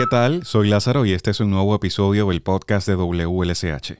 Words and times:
¿Qué 0.00 0.06
tal? 0.06 0.46
Soy 0.46 0.70
Lázaro 0.70 1.04
y 1.04 1.12
este 1.12 1.30
es 1.30 1.40
un 1.40 1.50
nuevo 1.50 1.74
episodio 1.74 2.26
del 2.28 2.40
podcast 2.40 2.88
de 2.88 2.94
WLSH. 2.94 3.98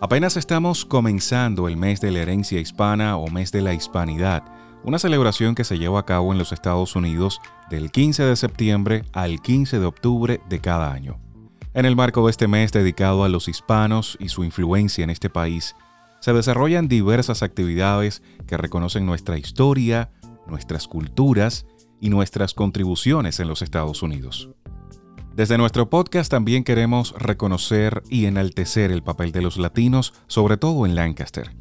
Apenas 0.00 0.36
estamos 0.36 0.84
comenzando 0.84 1.66
el 1.66 1.76
mes 1.76 2.00
de 2.00 2.12
la 2.12 2.20
herencia 2.20 2.60
hispana 2.60 3.16
o 3.16 3.26
mes 3.26 3.50
de 3.50 3.60
la 3.60 3.74
hispanidad, 3.74 4.44
una 4.84 5.00
celebración 5.00 5.56
que 5.56 5.64
se 5.64 5.80
lleva 5.80 5.98
a 5.98 6.06
cabo 6.06 6.30
en 6.30 6.38
los 6.38 6.52
Estados 6.52 6.94
Unidos 6.94 7.40
del 7.70 7.90
15 7.90 8.22
de 8.22 8.36
septiembre 8.36 9.04
al 9.12 9.42
15 9.42 9.80
de 9.80 9.84
octubre 9.84 10.40
de 10.48 10.60
cada 10.60 10.92
año. 10.92 11.18
En 11.74 11.86
el 11.86 11.96
marco 11.96 12.24
de 12.24 12.30
este 12.30 12.46
mes 12.46 12.70
dedicado 12.70 13.24
a 13.24 13.28
los 13.28 13.48
hispanos 13.48 14.16
y 14.20 14.28
su 14.28 14.44
influencia 14.44 15.02
en 15.02 15.10
este 15.10 15.28
país, 15.28 15.74
se 16.20 16.32
desarrollan 16.32 16.86
diversas 16.86 17.42
actividades 17.42 18.22
que 18.46 18.58
reconocen 18.58 19.06
nuestra 19.06 19.38
historia, 19.38 20.08
nuestras 20.46 20.86
culturas 20.86 21.66
y 22.00 22.10
nuestras 22.10 22.54
contribuciones 22.54 23.40
en 23.40 23.48
los 23.48 23.60
Estados 23.60 24.04
Unidos. 24.04 24.48
Desde 25.34 25.56
nuestro 25.56 25.88
podcast 25.88 26.30
también 26.30 26.62
queremos 26.62 27.14
reconocer 27.18 28.02
y 28.10 28.26
enaltecer 28.26 28.90
el 28.90 29.02
papel 29.02 29.32
de 29.32 29.40
los 29.40 29.56
latinos, 29.56 30.12
sobre 30.26 30.58
todo 30.58 30.84
en 30.84 30.94
Lancaster. 30.94 31.56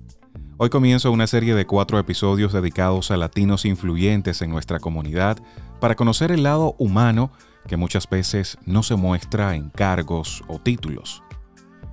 Hoy 0.57 0.69
comienzo 0.69 1.09
una 1.09 1.25
serie 1.25 1.55
de 1.55 1.65
cuatro 1.65 1.97
episodios 1.97 2.51
dedicados 2.51 3.11
a 3.11 3.17
latinos 3.17 3.63
influyentes 3.63 4.41
en 4.41 4.49
nuestra 4.49 4.81
comunidad 4.81 5.37
para 5.79 5.95
conocer 5.95 6.33
el 6.33 6.43
lado 6.43 6.75
humano 6.79 7.31
que 7.65 7.77
muchas 7.77 8.09
veces 8.09 8.57
no 8.65 8.83
se 8.83 8.97
muestra 8.97 9.55
en 9.55 9.69
cargos 9.69 10.43
o 10.49 10.59
títulos. 10.59 11.23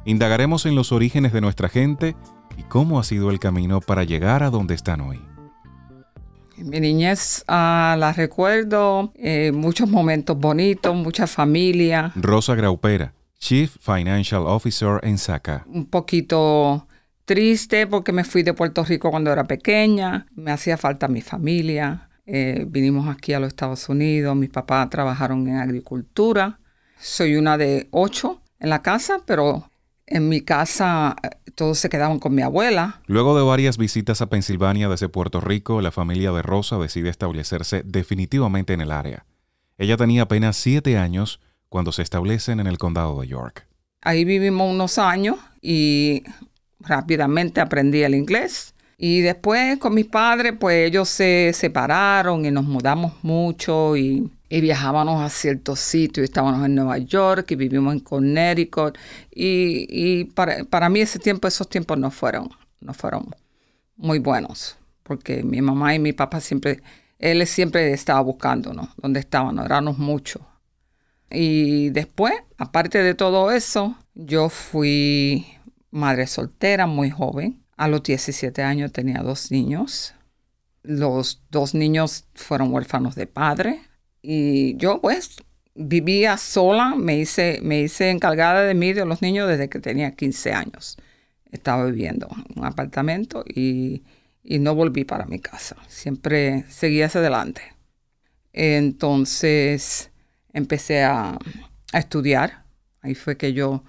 Indagaremos 0.05 0.67
en 0.67 0.75
los 0.75 0.91
orígenes 0.91 1.33
de 1.33 1.41
nuestra 1.41 1.69
gente 1.69 2.17
y 2.57 2.65
cómo 2.65 2.99
ha 2.99 3.05
sido 3.05 3.31
el 3.31 3.39
camino 3.39 3.81
para 3.81 4.03
llegar 4.03 4.43
a 4.43 4.51
donde 4.51 4.75
están 4.75 5.01
hoy. 5.01 5.21
Mi 6.65 6.81
niñez 6.81 7.45
ah, 7.47 7.97
la 7.99 8.13
recuerdo, 8.13 9.13
eh, 9.15 9.53
muchos 9.53 9.89
momentos 9.89 10.37
bonitos, 10.39 10.95
mucha 10.95 11.27
familia. 11.27 12.13
Rosa 12.17 12.55
Graupera, 12.55 13.13
Chief 13.39 13.75
Financial 13.81 14.43
Officer 14.47 15.01
en 15.03 15.19
SACA. 15.19 15.65
Un 15.69 15.87
poquito 15.87 16.87
triste 17.25 17.87
porque 17.87 18.13
me 18.13 18.25
fui 18.25 18.43
de 18.43 18.55
Puerto 18.55 18.85
Rico 18.85 19.11
cuando 19.11 19.31
era 19.31 19.45
pequeña, 19.45 20.27
me 20.35 20.51
hacía 20.51 20.77
falta 20.77 21.09
mi 21.09 21.21
familia. 21.21 22.09
Eh, 22.27 22.67
vinimos 22.69 23.09
aquí 23.09 23.33
a 23.33 23.41
los 23.41 23.49
Estados 23.49 23.89
Unidos, 23.89 24.37
mis 24.37 24.51
papás 24.51 24.91
trabajaron 24.91 25.47
en 25.49 25.57
agricultura. 25.57 26.59
Soy 27.01 27.37
una 27.37 27.57
de 27.57 27.89
ocho 27.91 28.43
en 28.59 28.71
la 28.71 28.83
casa, 28.83 29.21
pero 29.25 29.71
en 30.09 30.29
mi 30.29 30.41
casa 30.41 31.17
eh, 31.23 31.31
todos 31.55 31.79
se 31.79 31.89
quedaban 31.89 32.19
con 32.19 32.35
mi 32.35 32.43
abuela. 32.43 33.01
Luego 33.07 33.37
de 33.37 33.45
varias 33.45 33.79
visitas 33.79 34.21
a 34.21 34.29
Pensilvania 34.29 34.89
desde 34.89 35.09
Puerto 35.09 35.41
Rico, 35.41 35.81
la 35.81 35.91
familia 35.91 36.33
de 36.33 36.43
Rosa 36.43 36.79
decide 36.79 37.11
establecerse 37.11 37.83
definitivamente 37.85 38.73
en 38.73 38.81
el 38.81 38.91
área. 38.91 39.25
Ella 39.77 39.97
tenía 39.97 40.23
apenas 40.23 40.57
siete 40.57 40.99
años 40.99 41.41
cuando 41.69 41.93
se 41.93 42.03
establecen 42.03 42.61
en 42.61 42.67
el 42.67 42.79
condado 42.79 43.21
de 43.21 43.29
York. 43.29 43.67
Ahí 44.01 44.25
vivimos 44.25 44.73
unos 44.73 44.99
años 44.99 45.37
y 45.61 46.23
rápidamente 46.81 47.61
aprendí 47.61 48.03
el 48.03 48.15
inglés. 48.15 48.75
Y 48.97 49.21
después 49.21 49.79
con 49.79 49.95
mis 49.95 50.07
padres, 50.07 50.55
pues 50.59 50.89
ellos 50.89 51.09
se 51.09 51.53
separaron 51.55 52.45
y 52.45 52.51
nos 52.51 52.65
mudamos 52.65 53.13
mucho 53.23 53.97
y 53.97 54.31
y 54.49 54.61
viajábamos 54.61 55.23
a 55.23 55.29
ciertos 55.29 55.79
sitios, 55.79 56.25
estábamos 56.25 56.65
en 56.65 56.75
Nueva 56.75 56.99
York 56.99 57.51
y 57.51 57.55
vivimos 57.57 57.93
en 57.95 58.01
Connecticut 58.01 58.97
y, 59.31 60.25
para, 60.25 60.89
mí 60.89 61.01
ese 61.01 61.19
tiempo, 61.19 61.49
esos 61.49 61.69
tiempos 61.69 61.99
no 61.99 62.11
fueron, 62.11 62.49
no 62.81 62.95
fueron 62.95 63.29
muy 63.97 64.19
buenos, 64.19 64.79
porque 65.03 65.43
mi 65.43 65.61
mamá 65.61 65.95
y 65.95 65.99
mi 65.99 66.13
papá 66.13 66.41
siempre, 66.41 66.83
él 67.19 67.47
siempre 67.47 67.93
estaba 67.93 68.21
buscando, 68.21 68.73
¿no? 68.73 68.89
¿Dónde 68.97 69.21
estábamos? 69.21 69.65
Éramos 69.65 69.99
muchos. 69.99 70.43
Y 71.31 71.91
después, 71.91 72.33
aparte 72.57 73.03
de 73.03 73.15
todo 73.15 73.51
eso, 73.51 73.97
yo 74.15 74.49
fui 74.49 75.47
madre 75.91 76.27
soltera 76.27 76.87
muy 76.87 77.11
joven. 77.11 77.63
A 77.77 77.89
los 77.89 78.03
17 78.03 78.63
años 78.63 78.93
tenía 78.93 79.23
dos 79.23 79.51
niños. 79.51 80.15
Los 80.83 81.43
dos 81.51 81.75
niños 81.75 82.25
fueron 82.35 82.73
huérfanos 82.73 83.15
de 83.15 83.27
padre. 83.27 83.83
Y 84.23 84.77
yo 84.77 85.01
pues 85.01 85.37
vivía 85.79 86.37
sola, 86.37 86.95
me 86.97 87.17
hice, 87.19 87.61
me 87.63 87.81
hice 87.83 88.11
encargada 88.11 88.63
de 88.63 88.75
mí, 88.75 88.93
de 88.93 89.07
los 89.07 89.23
niños, 89.23 89.49
desde 89.49 89.69
que 89.69 89.79
tenía 89.79 90.15
15 90.15 90.53
años. 90.53 90.97
Estaba 91.51 91.87
viviendo 91.87 92.29
en 92.51 92.59
un 92.59 92.67
apartamento 92.67 93.45
y, 93.47 94.03
no 94.45 94.75
volví 94.75 95.05
para 95.05 95.27
mi 95.27 95.39
casa. 95.39 95.77
Siempre 95.89 96.65
seguí 96.69 97.03
hacia 97.03 97.21
adelante. 97.21 97.63
Entonces 98.53 100.11
empecé 100.53 101.05
a, 101.05 101.39
a 101.93 101.99
estudiar. 101.99 102.65
Ahí 103.03 103.15
fue 103.15 103.37
que 103.37 103.53
yo 103.53 103.85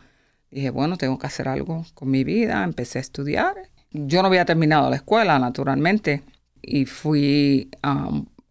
dije, 0.52 0.70
bueno, 0.70 0.98
tengo 0.98 1.18
que 1.18 1.28
hacer 1.28 1.48
algo 1.48 1.86
con 1.94 2.12
mi 2.12 2.24
vida. 2.24 2.64
Empecé 2.64 3.00
a 3.00 3.02
estudiar. 3.02 3.56
Yo 3.92 4.22
no 4.22 4.28
había 4.28 4.46
terminado 4.46 4.90
la 4.90 4.98
escuela, 4.98 5.40
naturalmente, 5.40 6.24
y 6.62 6.86
fui 6.86 7.70
a 7.82 8.10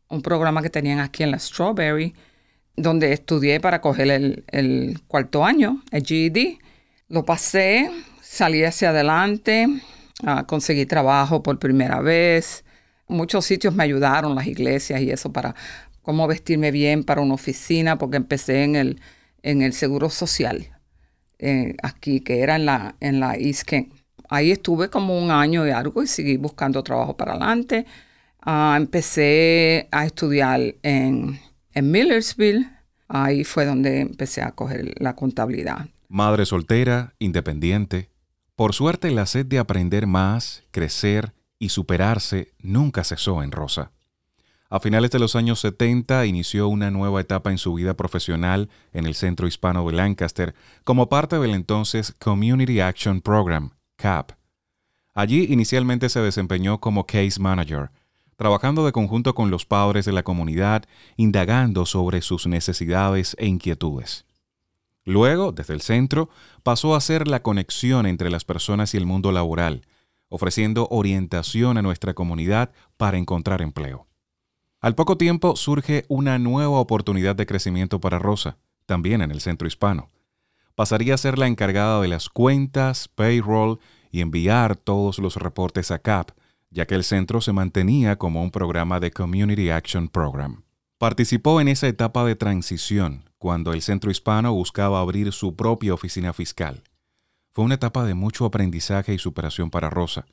un 0.08 0.22
programa 0.22 0.62
que 0.62 0.70
tenían 0.70 1.00
aquí 1.00 1.22
en 1.22 1.30
la 1.30 1.38
Strawberry, 1.38 2.14
donde 2.76 3.12
estudié 3.12 3.60
para 3.60 3.80
coger 3.80 4.10
el, 4.46 5.00
cuarto 5.08 5.44
año, 5.44 5.82
el 5.90 6.04
GED. 6.04 6.58
Lo 7.08 7.24
pasé, 7.24 7.90
salí 8.22 8.62
hacia 8.64 8.90
adelante, 8.90 9.66
uh, 10.22 10.44
conseguí 10.46 10.86
trabajo 10.86 11.42
por 11.42 11.58
primera 11.58 12.00
vez. 12.00 12.64
Muchos 13.08 13.46
sitios 13.46 13.74
me 13.74 13.84
ayudaron, 13.84 14.34
las 14.34 14.46
iglesias 14.46 15.00
y 15.00 15.10
eso, 15.10 15.32
para 15.32 15.54
cómo 16.02 16.26
vestirme 16.26 16.70
bien 16.70 17.04
para 17.04 17.20
una 17.20 17.34
oficina, 17.34 17.98
porque 17.98 18.16
empecé 18.16 18.64
en 18.64 18.76
el, 18.76 19.00
en 19.42 19.62
el 19.62 19.72
Seguro 19.72 20.10
Social, 20.10 20.68
eh, 21.38 21.74
aquí, 21.82 22.20
que 22.20 22.40
era 22.40 22.56
en 22.56 22.66
la, 22.66 22.96
en 23.00 23.20
la 23.20 23.34
East. 23.34 23.70
Ahí 24.28 24.50
estuve 24.50 24.90
como 24.90 25.18
un 25.18 25.30
año 25.30 25.66
y 25.66 25.70
algo 25.70 26.02
y 26.02 26.06
seguí 26.06 26.36
buscando 26.36 26.82
trabajo 26.82 27.16
para 27.16 27.32
adelante. 27.32 27.86
Ah, 28.40 28.74
empecé 28.76 29.88
a 29.90 30.04
estudiar 30.04 30.60
en, 30.82 31.40
en 31.72 31.90
Millersville. 31.90 32.70
Ahí 33.08 33.44
fue 33.44 33.64
donde 33.64 34.00
empecé 34.00 34.42
a 34.42 34.52
coger 34.52 34.94
la 35.00 35.14
contabilidad. 35.14 35.88
Madre 36.08 36.46
soltera, 36.46 37.14
independiente. 37.18 38.10
Por 38.56 38.74
suerte 38.74 39.10
la 39.10 39.26
sed 39.26 39.46
de 39.46 39.58
aprender 39.58 40.06
más, 40.06 40.64
crecer 40.70 41.32
y 41.58 41.68
superarse 41.68 42.52
nunca 42.58 43.04
cesó 43.04 43.42
en 43.42 43.52
Rosa. 43.52 43.92
A 44.70 44.80
finales 44.80 45.10
de 45.10 45.18
los 45.18 45.34
años 45.34 45.60
70 45.60 46.26
inició 46.26 46.68
una 46.68 46.90
nueva 46.90 47.22
etapa 47.22 47.50
en 47.50 47.56
su 47.56 47.72
vida 47.72 47.94
profesional 47.94 48.68
en 48.92 49.06
el 49.06 49.14
Centro 49.14 49.46
Hispano 49.46 49.86
de 49.86 49.94
Lancaster 49.94 50.54
como 50.84 51.08
parte 51.08 51.38
del 51.38 51.54
entonces 51.54 52.14
Community 52.18 52.80
Action 52.80 53.22
Program, 53.22 53.70
CAP. 53.96 54.32
Allí 55.14 55.46
inicialmente 55.48 56.10
se 56.10 56.20
desempeñó 56.20 56.80
como 56.80 57.06
case 57.06 57.40
manager, 57.40 57.90
trabajando 58.38 58.86
de 58.86 58.92
conjunto 58.92 59.34
con 59.34 59.50
los 59.50 59.66
padres 59.66 60.04
de 60.04 60.12
la 60.12 60.22
comunidad, 60.22 60.84
indagando 61.16 61.84
sobre 61.86 62.22
sus 62.22 62.46
necesidades 62.46 63.34
e 63.38 63.46
inquietudes. 63.46 64.26
Luego, 65.04 65.50
desde 65.50 65.74
el 65.74 65.80
centro, 65.80 66.30
pasó 66.62 66.94
a 66.94 67.00
ser 67.00 67.26
la 67.26 67.42
conexión 67.42 68.06
entre 68.06 68.30
las 68.30 68.44
personas 68.44 68.94
y 68.94 68.96
el 68.96 69.06
mundo 69.06 69.32
laboral, 69.32 69.86
ofreciendo 70.28 70.86
orientación 70.88 71.78
a 71.78 71.82
nuestra 71.82 72.14
comunidad 72.14 72.70
para 72.96 73.18
encontrar 73.18 73.60
empleo. 73.60 74.06
Al 74.80 74.94
poco 74.94 75.16
tiempo 75.16 75.56
surge 75.56 76.04
una 76.08 76.38
nueva 76.38 76.78
oportunidad 76.78 77.34
de 77.34 77.46
crecimiento 77.46 78.00
para 78.00 78.20
Rosa, 78.20 78.58
también 78.86 79.20
en 79.20 79.32
el 79.32 79.40
centro 79.40 79.66
hispano. 79.66 80.10
Pasaría 80.76 81.14
a 81.14 81.18
ser 81.18 81.38
la 81.38 81.48
encargada 81.48 82.00
de 82.00 82.06
las 82.06 82.28
cuentas, 82.28 83.08
payroll 83.08 83.80
y 84.12 84.20
enviar 84.20 84.76
todos 84.76 85.18
los 85.18 85.34
reportes 85.34 85.90
a 85.90 85.98
CAP, 85.98 86.30
ya 86.70 86.86
que 86.86 86.94
el 86.94 87.04
centro 87.04 87.40
se 87.40 87.52
mantenía 87.52 88.16
como 88.16 88.42
un 88.42 88.50
programa 88.50 89.00
de 89.00 89.10
Community 89.10 89.70
Action 89.70 90.08
Program. 90.08 90.62
Participó 90.98 91.60
en 91.60 91.68
esa 91.68 91.86
etapa 91.86 92.24
de 92.24 92.36
transición, 92.36 93.24
cuando 93.38 93.72
el 93.72 93.82
centro 93.82 94.10
hispano 94.10 94.52
buscaba 94.52 95.00
abrir 95.00 95.32
su 95.32 95.54
propia 95.54 95.94
oficina 95.94 96.32
fiscal. 96.32 96.82
Fue 97.52 97.64
una 97.64 97.76
etapa 97.76 98.04
de 98.04 98.14
mucho 98.14 98.44
aprendizaje 98.44 99.14
y 99.14 99.18
superación 99.18 99.70
para 99.70 99.90
Rosa. 99.90 100.26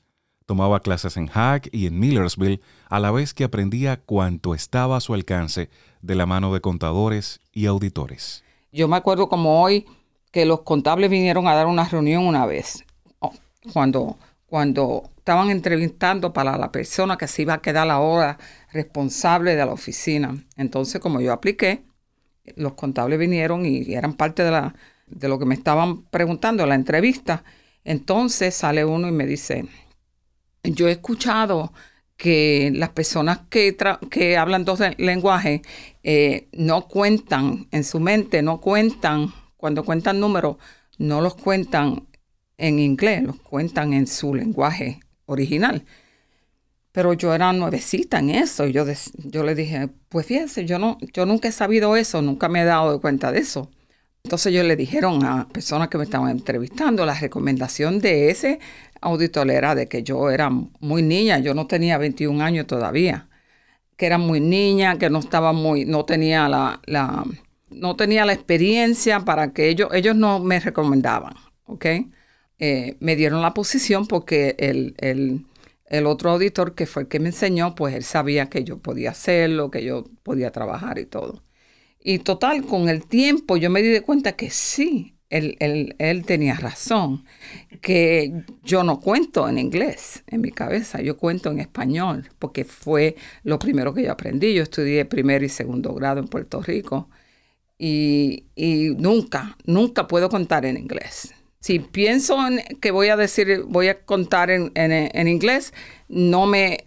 Tomaba 0.46 0.80
clases 0.80 1.18
en 1.18 1.28
Hack 1.28 1.70
y 1.72 1.88
en 1.88 2.00
Millersville, 2.00 2.62
a 2.90 3.00
la 3.00 3.12
vez 3.12 3.34
que 3.34 3.44
aprendía 3.44 3.98
cuanto 3.98 4.54
estaba 4.54 4.98
a 4.98 5.02
su 5.02 5.14
alcance 5.14 5.70
de 6.02 6.16
la 6.16 6.26
mano 6.26 6.54
de 6.54 6.62
contadores 6.62 7.40
y 7.52 7.66
auditores. 7.66 8.44
Yo 8.72 8.88
me 8.88 8.98
acuerdo 8.98 9.28
como 9.28 9.64
hoy 9.64 9.86
que 10.32 10.46
los 10.46 10.62
contables 10.62 11.10
vinieron 11.10 11.48
a 11.48 11.56
dar 11.56 11.66
una 11.66 11.86
reunión 11.86 12.28
una 12.28 12.46
vez, 12.46 12.84
oh, 13.20 13.34
cuando, 13.74 14.18
cuando 14.48 15.10
estaban 15.18 15.50
entrevistando 15.50 16.34
para 16.34 16.58
la 16.58 16.72
persona 16.72 17.18
que 17.18 17.28
se 17.28 17.42
iba 17.42 17.56
a 17.56 17.62
quedar 17.62 17.90
ahora 17.90 18.38
responsable 18.72 19.56
de 19.56 19.66
la 19.66 19.72
oficina. 19.72 20.36
Entonces, 20.56 21.02
como 21.02 21.22
yo 21.22 21.34
apliqué, 21.34 21.84
los 22.56 22.74
contables 22.74 23.20
vinieron 23.20 23.66
y 23.66 23.94
eran 23.94 24.14
parte 24.14 24.44
de, 24.44 24.52
la, 24.52 24.76
de 25.08 25.28
lo 25.28 25.40
que 25.40 25.46
me 25.46 25.56
estaban 25.56 26.04
preguntando 26.04 26.66
la 26.66 26.76
entrevista. 26.76 27.44
Entonces 27.84 28.56
sale 28.56 28.86
uno 28.86 29.08
y 29.08 29.12
me 29.12 29.26
dice, 29.26 29.66
yo 30.64 30.88
he 30.88 30.92
escuchado 30.92 31.74
que 32.18 32.72
las 32.74 32.90
personas 32.90 33.42
que, 33.50 33.76
que 34.10 34.38
hablan 34.38 34.66
dos 34.66 34.80
lenguajes 34.98 35.62
eh, 36.04 36.48
no 36.54 36.88
cuentan 36.88 37.68
en 37.72 37.84
su 37.84 38.00
mente, 38.00 38.42
no 38.42 38.62
cuentan, 38.62 39.34
cuando 39.58 39.84
cuentan 39.84 40.20
números, 40.20 40.58
no 40.98 41.22
los 41.22 41.36
cuentan 41.36 42.08
en 42.58 42.80
inglés, 42.80 43.24
los 43.24 43.38
cuentan 43.42 43.94
en 43.94 44.08
su 44.08 44.34
lenguaje 44.36 45.00
original. 45.26 45.84
Pero 46.92 47.14
yo 47.14 47.34
era 47.34 47.52
nuevecita 47.54 48.20
en 48.20 48.30
eso. 48.30 48.66
Y 48.68 48.72
yo, 48.72 48.86
yo 49.18 49.44
le 49.44 49.56
dije, 49.56 49.90
pues 50.10 50.26
fíjense, 50.26 50.66
yo, 50.66 50.80
no, 50.80 50.98
yo 51.14 51.26
nunca 51.26 51.50
he 51.50 51.52
sabido 51.52 51.96
eso, 51.98 52.22
nunca 52.22 52.48
me 52.50 52.62
he 52.62 52.66
dado 52.66 53.02
cuenta 53.02 53.32
de 53.32 53.40
eso. 53.40 53.70
Entonces 54.24 54.54
ellos 54.54 54.66
le 54.66 54.76
dijeron 54.76 55.24
a 55.24 55.48
personas 55.50 55.90
que 55.90 56.00
me 56.00 56.04
estaban 56.06 56.32
entrevistando, 56.32 57.06
la 57.06 57.14
recomendación 57.14 58.00
de 58.00 58.32
ese 58.32 58.60
auditor 59.02 59.52
era 59.52 59.76
de 59.76 59.88
que 59.88 60.02
yo 60.02 60.32
era 60.32 60.50
muy 60.50 61.04
niña, 61.04 61.38
yo 61.40 61.54
no 61.54 61.68
tenía 61.68 62.00
21 62.00 62.44
años 62.44 62.66
todavía, 62.66 63.30
que 63.98 64.08
era 64.08 64.18
muy 64.18 64.40
niña, 64.40 64.98
que 64.98 65.12
no 65.12 65.20
estaba 65.20 65.54
muy, 65.54 65.86
no 65.86 66.06
tenía 66.06 66.50
la, 66.50 66.82
la 66.88 67.24
no 67.70 67.96
tenía 67.96 68.26
la 68.26 68.34
experiencia 68.34 69.20
para 69.22 69.54
que 69.54 69.70
ellos, 69.70 69.90
ellos 69.94 70.16
no 70.16 70.40
me 70.40 70.60
recomendaban, 70.60 71.36
¿ok? 71.66 71.86
Eh, 72.60 72.98
me 73.00 73.16
dieron 73.16 73.42
la 73.42 73.54
posición 73.54 74.08
porque 74.08 74.56
el, 74.60 74.96
el, 75.00 75.46
el 75.88 76.06
otro 76.06 76.32
auditor 76.32 76.76
que 76.76 76.86
fue 76.86 77.04
el 77.04 77.08
que 77.10 77.20
me 77.20 77.30
enseñó, 77.30 77.76
pues 77.76 77.96
él 77.96 78.04
sabía 78.04 78.50
que 78.50 78.64
yo 78.64 78.80
podía 78.80 79.12
hacerlo, 79.12 79.72
que 79.72 79.84
yo 79.84 80.06
podía 80.24 80.52
trabajar 80.52 81.00
y 81.00 81.06
todo. 81.06 81.44
Y 82.00 82.20
total, 82.20 82.66
con 82.66 82.90
el 82.90 83.06
tiempo 83.08 83.58
yo 83.58 83.70
me 83.70 83.82
di 83.82 83.90
de 83.90 84.02
cuenta 84.02 84.34
que 84.34 84.50
sí, 84.52 85.16
él, 85.30 85.58
él, 85.98 86.26
tenía 86.26 86.56
razón, 86.56 87.26
que 87.82 88.44
yo 88.64 88.84
no 88.84 89.00
cuento 89.00 89.50
en 89.50 89.58
inglés 89.58 90.24
en 90.28 90.42
mi 90.42 90.52
cabeza, 90.52 91.02
yo 91.02 91.18
cuento 91.18 91.52
en 91.52 91.60
español, 91.60 92.30
porque 92.40 92.64
fue 92.64 93.16
lo 93.44 93.60
primero 93.60 93.94
que 93.94 94.04
yo 94.04 94.12
aprendí. 94.12 94.54
Yo 94.54 94.64
estudié 94.64 95.06
primer 95.06 95.44
y 95.44 95.50
segundo 95.50 95.94
grado 95.94 96.20
en 96.20 96.28
Puerto 96.28 96.62
Rico 96.62 97.10
y, 97.78 98.46
nunca, 98.98 99.58
nunca 99.66 100.08
puedo 100.08 100.30
contar 100.30 100.66
en 100.66 100.78
inglés. 100.78 101.34
Si 101.66 101.80
pienso 101.80 102.38
en 102.46 102.60
que 102.80 102.92
voy 102.92 103.08
a 103.08 103.18
decir, 103.18 103.64
voy 103.68 103.88
a 103.88 104.06
contar 104.06 104.52
en, 104.52 104.72
en 104.76 105.28
inglés, 105.28 105.74
no 106.08 106.46
me, 106.46 106.86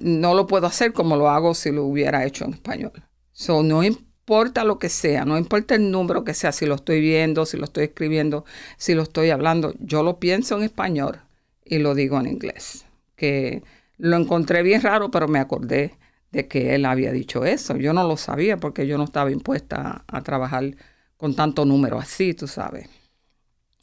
no 0.00 0.32
lo 0.32 0.46
puedo 0.46 0.66
hacer 0.66 0.94
como 0.94 1.18
lo 1.18 1.28
hago 1.28 1.52
si 1.52 1.70
lo 1.70 1.84
hubiera 1.84 2.24
hecho 2.24 2.46
en 2.46 2.54
español. 2.54 2.92
So, 3.32 3.62
no, 3.62 3.84
importa 3.84 4.64
lo 4.64 4.78
que 4.78 4.88
sea, 4.88 5.26
no 5.26 5.36
importa 5.36 5.74
el 5.74 5.90
número 5.90 6.24
que 6.24 6.32
sea, 6.32 6.52
si 6.52 6.64
lo 6.64 6.76
estoy 6.76 7.02
viendo, 7.02 7.44
si 7.44 7.58
lo 7.58 7.64
estoy 7.64 7.84
escribiendo, 7.84 8.46
si 8.78 8.94
lo 8.94 9.02
estoy 9.02 9.28
hablando, 9.28 9.74
yo 9.80 10.02
lo 10.02 10.18
pienso 10.18 10.56
en 10.56 10.62
español 10.62 11.20
y 11.62 11.76
lo 11.76 11.94
digo 11.94 12.18
en 12.18 12.28
inglés. 12.28 12.86
Que 13.16 13.64
lo 13.98 14.16
encontré 14.16 14.62
bien 14.62 14.80
raro, 14.80 15.10
pero 15.10 15.28
me 15.28 15.40
acordé 15.40 15.92
de 16.32 16.48
que 16.48 16.74
él 16.74 16.86
había 16.86 17.12
dicho 17.12 17.44
eso. 17.44 17.76
Yo 17.76 17.92
no 17.92 18.08
lo 18.08 18.16
sabía 18.16 18.56
porque 18.56 18.86
yo 18.86 18.96
no 18.96 19.04
estaba 19.04 19.30
impuesta 19.30 20.02
a, 20.08 20.16
a 20.16 20.22
trabajar 20.22 20.74
con 21.18 21.36
tanto 21.36 21.66
número 21.66 21.98
así, 21.98 22.32
tú 22.32 22.46
sabes. 22.46 22.88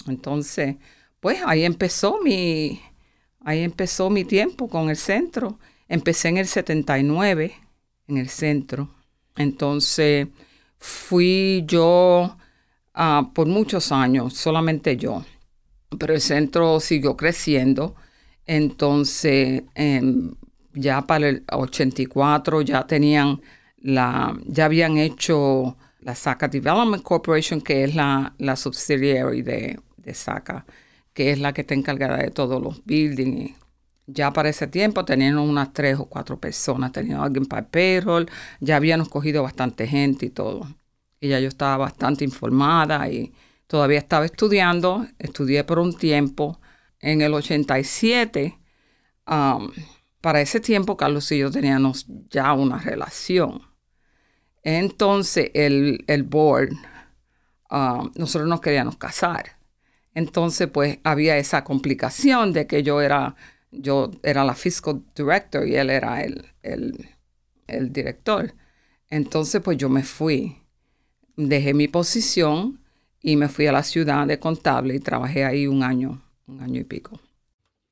Entonces, 0.07 0.77
pues 1.19 1.39
ahí 1.45 1.63
empezó 1.63 2.19
mi, 2.23 2.81
ahí 3.41 3.61
empezó 3.61 4.09
mi 4.09 4.25
tiempo 4.25 4.69
con 4.69 4.89
el 4.89 4.97
centro. 4.97 5.59
Empecé 5.87 6.29
en 6.29 6.37
el 6.37 6.47
79 6.47 7.53
en 8.07 8.17
el 8.17 8.29
centro 8.29 8.89
entonces 9.35 10.27
fui 10.77 11.63
yo 11.67 12.37
ah, 12.93 13.31
por 13.33 13.47
muchos 13.47 13.91
años, 13.91 14.33
solamente 14.33 14.97
yo, 14.97 15.23
pero 15.99 16.13
el 16.13 16.21
centro 16.21 16.79
siguió 16.79 17.17
creciendo. 17.17 17.95
Entonces, 18.45 19.63
em, 19.75 20.35
ya 20.73 21.01
para 21.07 21.29
el 21.29 21.43
84 21.51 22.61
ya 22.61 22.85
tenían 22.87 23.41
la, 23.77 24.37
ya 24.45 24.65
habían 24.65 24.97
hecho 24.97 25.77
la 26.01 26.15
SACA 26.15 26.47
Development 26.47 27.03
Corporation, 27.03 27.61
que 27.61 27.85
es 27.85 27.95
la, 27.95 28.33
la 28.37 28.55
subsidiary 28.55 29.41
de, 29.41 29.79
de 30.03 30.13
SACA, 30.13 30.65
que 31.13 31.31
es 31.31 31.39
la 31.39 31.53
que 31.53 31.61
está 31.61 31.73
encargada 31.73 32.17
de 32.17 32.31
todos 32.31 32.61
los 32.61 32.83
buildings 32.85 33.63
ya 34.07 34.33
para 34.33 34.49
ese 34.49 34.67
tiempo 34.67 35.05
tenían 35.05 35.37
unas 35.37 35.73
tres 35.73 35.97
o 35.99 36.05
cuatro 36.05 36.39
personas, 36.39 36.91
tenían 36.91 37.21
alguien 37.21 37.45
para 37.45 37.67
payroll, 37.67 38.29
ya 38.59 38.75
habíamos 38.75 39.09
cogido 39.09 39.43
bastante 39.43 39.87
gente 39.87 40.25
y 40.27 40.29
todo. 40.29 40.67
Y 41.19 41.29
ya 41.29 41.39
yo 41.39 41.47
estaba 41.47 41.77
bastante 41.77 42.25
informada 42.25 43.09
y 43.09 43.33
todavía 43.67 43.99
estaba 43.99 44.25
estudiando, 44.25 45.07
estudié 45.19 45.63
por 45.63 45.79
un 45.79 45.97
tiempo. 45.97 46.59
En 46.99 47.21
el 47.21 47.33
87, 47.33 48.57
um, 49.27 49.71
para 50.21 50.41
ese 50.41 50.59
tiempo 50.61 50.95
Carlos 50.95 51.29
y 51.33 51.39
yo 51.39 51.51
teníamos 51.51 52.05
ya 52.29 52.53
una 52.53 52.79
relación. 52.79 53.61
Entonces 54.63 55.51
el, 55.53 56.03
el 56.07 56.23
board, 56.23 56.71
um, 57.69 58.11
nosotros 58.15 58.49
nos 58.49 58.61
queríamos 58.61 58.97
casar. 58.97 59.62
Entonces 60.15 60.67
pues 60.67 60.99
había 61.03 61.37
esa 61.37 61.63
complicación 61.63 62.53
de 62.53 62.67
que 62.67 62.83
yo 62.83 63.01
era 63.01 63.35
yo 63.73 64.11
era 64.21 64.43
la 64.43 64.55
fiscal 64.55 65.01
director 65.15 65.67
y 65.67 65.75
él 65.75 65.89
era 65.89 66.21
el, 66.21 66.45
el, 66.61 67.91
director. 67.91 68.53
Entonces, 69.09 69.61
pues 69.61 69.77
yo 69.77 69.89
me 69.89 70.03
fui, 70.03 70.57
dejé 71.35 71.73
mi 71.73 71.87
posición 71.87 72.79
y 73.21 73.35
me 73.35 73.49
fui 73.49 73.67
a 73.67 73.71
la 73.71 73.83
ciudad 73.83 74.27
de 74.27 74.39
contable 74.39 74.95
y 74.95 74.99
trabajé 74.99 75.45
ahí 75.45 75.67
un 75.67 75.83
año, 75.83 76.21
un 76.47 76.61
año 76.61 76.81
y 76.81 76.83
pico. 76.83 77.19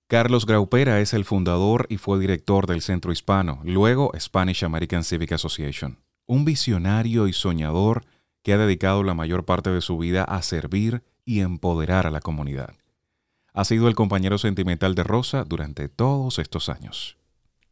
Carlos 0.07 0.45
Graupera 0.45 0.99
es 0.99 1.13
el 1.13 1.23
fundador 1.23 1.87
y 1.89 1.97
fue 1.97 2.19
director 2.19 2.67
del 2.67 2.81
Centro 2.81 3.11
Hispano, 3.11 3.61
luego 3.63 4.11
Spanish 4.19 4.63
American 4.65 5.03
Civic 5.03 5.31
Association. 5.31 5.97
Un 6.27 6.43
visionario 6.43 7.27
y 7.27 7.33
soñador 7.33 8.03
que 8.43 8.53
ha 8.53 8.57
dedicado 8.57 9.03
la 9.03 9.13
mayor 9.13 9.45
parte 9.45 9.69
de 9.69 9.81
su 9.81 9.97
vida 9.97 10.23
a 10.23 10.41
servir 10.41 11.03
y 11.25 11.41
empoderar 11.41 12.07
a 12.07 12.11
la 12.11 12.21
comunidad 12.21 12.75
ha 13.53 13.65
sido 13.65 13.87
el 13.87 13.95
compañero 13.95 14.37
sentimental 14.37 14.95
de 14.95 15.03
Rosa 15.03 15.43
durante 15.43 15.89
todos 15.89 16.39
estos 16.39 16.69
años. 16.69 17.17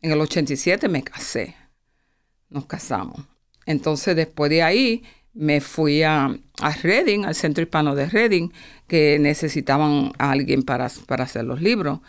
En 0.01 0.11
el 0.11 0.21
87 0.21 0.89
me 0.89 1.03
casé, 1.03 1.55
nos 2.49 2.65
casamos. 2.65 3.21
Entonces 3.65 4.15
después 4.15 4.49
de 4.49 4.63
ahí 4.63 5.03
me 5.33 5.61
fui 5.61 6.03
a, 6.03 6.35
Reading, 6.83 7.25
al 7.25 7.35
Centro 7.35 7.63
Hispano 7.63 7.95
de 7.95 8.07
Reading, 8.07 8.49
que 8.87 9.19
necesitaban 9.19 10.11
a 10.17 10.31
alguien 10.31 10.63
para, 10.63 10.89
para 11.05 11.23
hacer 11.23 11.45
los 11.45 11.61
libros. 11.61 11.99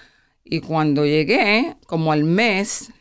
Y 0.43 0.61
cuando 0.61 1.05
llegué, 1.05 1.77
como 1.87 2.13
al 2.13 2.25
mes, 2.25 2.93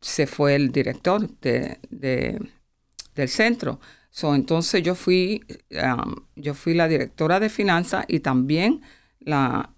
se 0.00 0.26
fue 0.26 0.54
el 0.54 0.70
director 0.70 1.26
de, 1.40 1.78
del 1.90 3.28
centro. 3.28 3.80
Entonces 4.22 4.82
yo 4.82 4.94
fui, 4.94 5.44
um, 5.70 6.14
yo 6.36 6.54
fui 6.54 6.74
la 6.74 6.86
directora 6.88 7.40
de 7.40 7.48
finanzas 7.48 8.04
y 8.08 8.20
también 8.20 8.82
la, 9.20 9.70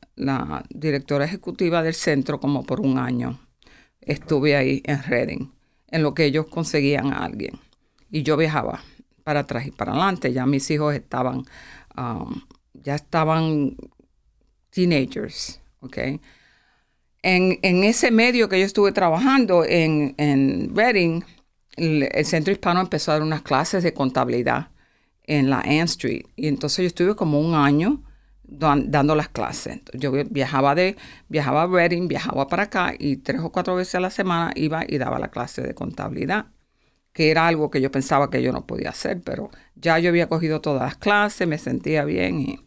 directora 0.70 1.24
ejecutiva 1.24 1.82
del 1.82 1.94
centro 1.94 2.38
como 2.40 2.64
por 2.64 2.80
un 2.80 2.98
año. 2.98 3.38
Estuve 4.00 4.56
ahí 4.56 4.82
en 4.84 5.02
Reading, 5.02 5.50
en 5.90 6.02
lo 6.02 6.14
que 6.14 6.24
ellos 6.26 6.46
conseguían 6.46 7.12
a 7.12 7.24
alguien. 7.24 7.58
Y 8.10 8.22
yo 8.22 8.36
viajaba 8.36 8.82
para 9.24 9.40
atrás 9.40 9.66
y 9.66 9.70
para 9.72 9.92
adelante. 9.92 10.32
Ya 10.32 10.46
mis 10.46 10.70
hijos 10.70 10.94
estaban, 10.94 11.44
um, 11.96 12.42
ya 12.74 12.94
estaban 12.94 13.76
teenagers, 14.70 15.60
¿ok? 15.80 15.98
En, 17.22 17.58
ese 17.62 18.10
medio 18.10 18.48
que 18.48 18.60
yo 18.60 18.64
estuve 18.64 18.92
trabajando 18.92 19.64
en, 19.64 20.14
en 20.16 20.76
Reading, 20.76 21.22
el, 21.76 22.08
Centro 22.24 22.52
Hispano 22.52 22.80
empezó 22.80 23.10
a 23.10 23.14
dar 23.14 23.22
unas 23.22 23.42
clases 23.42 23.82
de 23.82 23.94
contabilidad 23.94 24.68
en 25.24 25.50
la 25.50 25.60
Ann 25.60 25.84
Street. 25.84 26.24
Y 26.36 26.48
entonces 26.48 26.78
yo 26.78 26.86
estuve 26.86 27.14
como 27.14 27.40
un 27.40 27.54
año 27.54 28.02
dando 28.44 29.14
las 29.14 29.28
clases. 29.28 29.80
Yo 29.92 30.12
viajaba 30.30 30.74
de 30.74 30.96
viajaba 31.28 31.62
a 31.62 31.66
Reading, 31.66 32.08
viajaba 32.08 32.46
para 32.46 32.64
acá 32.64 32.94
y 32.98 33.16
tres 33.16 33.40
o 33.40 33.50
cuatro 33.50 33.74
veces 33.74 33.96
a 33.96 34.00
la 34.00 34.10
semana 34.10 34.52
iba 34.54 34.84
y 34.86 34.98
daba 34.98 35.18
la 35.18 35.28
clase 35.28 35.62
de 35.62 35.74
contabilidad, 35.74 36.46
que 37.12 37.30
era 37.30 37.48
algo 37.48 37.70
que 37.70 37.80
yo 37.80 37.90
pensaba 37.90 38.30
que 38.30 38.42
yo 38.42 38.52
no 38.52 38.66
podía 38.66 38.90
hacer, 38.90 39.20
pero 39.22 39.50
ya 39.74 39.98
yo 39.98 40.10
había 40.10 40.28
cogido 40.28 40.60
todas 40.60 40.82
las 40.82 40.96
clases, 40.96 41.48
me 41.48 41.58
sentía 41.58 42.04
bien 42.04 42.40
y 42.40 42.60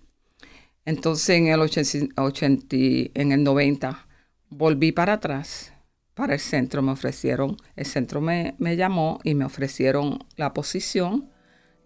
entonces 0.86 1.30
en 1.38 1.48
el 1.48 1.62
80, 1.62 2.75
en 3.13 3.32
el 3.32 3.44
90 3.44 4.08
volví 4.50 4.92
para 4.92 5.13
atrás 5.13 5.74
para 6.20 6.34
el 6.34 6.40
centro, 6.40 6.82
me 6.82 6.92
ofrecieron, 6.92 7.58
el 7.76 7.86
centro 7.86 8.22
me, 8.22 8.56
me 8.60 8.76
llamó 8.76 9.20
y 9.24 9.36
me 9.36 9.46
ofrecieron 9.46 10.20
la 10.36 10.54
posición 10.54 11.30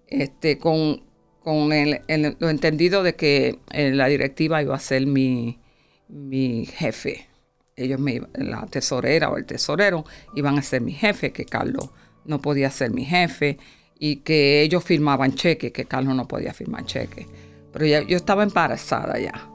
este, 0.07 0.57
con 0.57 1.01
con 1.43 1.73
el, 1.73 2.01
lo 2.39 2.49
entendido 2.49 3.03
de 3.03 3.15
que 3.15 3.59
eh, 3.71 3.91
la 3.91 4.07
directiva 4.07 4.61
iba 4.61 4.75
a 4.75 4.79
ser 4.79 5.05
mi, 5.05 5.59
mi 6.07 6.65
jefe. 6.65 7.27
Ellos, 7.75 7.99
me, 7.99 8.21
la 8.35 8.65
tesorera 8.67 9.29
o 9.29 9.37
el 9.37 9.45
tesorero, 9.45 10.05
iban 10.35 10.57
a 10.57 10.61
ser 10.61 10.81
mi 10.81 10.93
jefe, 10.93 11.31
que 11.31 11.45
Carlos 11.45 11.89
no 12.23 12.39
podía 12.39 12.71
ser 12.71 12.91
mi 12.91 13.03
jefe 13.03 13.57
y 13.99 14.17
que 14.17 14.61
ellos 14.61 14.83
firmaban 14.83 15.33
cheques, 15.33 15.71
que 15.71 15.85
Carlos 15.85 16.15
no 16.15 16.27
podía 16.27 16.53
firmar 16.53 16.85
cheques. 16.85 17.27
Pero 17.73 17.85
ya, 17.85 18.03
yo 18.03 18.15
estaba 18.15 18.43
embarazada 18.43 19.19
ya 19.19 19.49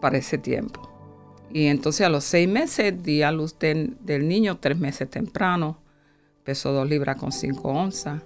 para 0.00 0.18
ese 0.18 0.36
tiempo. 0.36 0.89
Y 1.52 1.66
entonces 1.66 2.06
a 2.06 2.10
los 2.10 2.24
seis 2.24 2.48
meses 2.48 3.02
di 3.02 3.22
a 3.22 3.32
luz 3.32 3.58
del 3.58 4.28
niño, 4.28 4.58
tres 4.58 4.78
meses 4.78 5.10
temprano. 5.10 5.78
Pesó 6.44 6.72
dos 6.72 6.88
libras 6.88 7.16
con 7.16 7.32
cinco 7.32 7.70
onzas. 7.70 8.22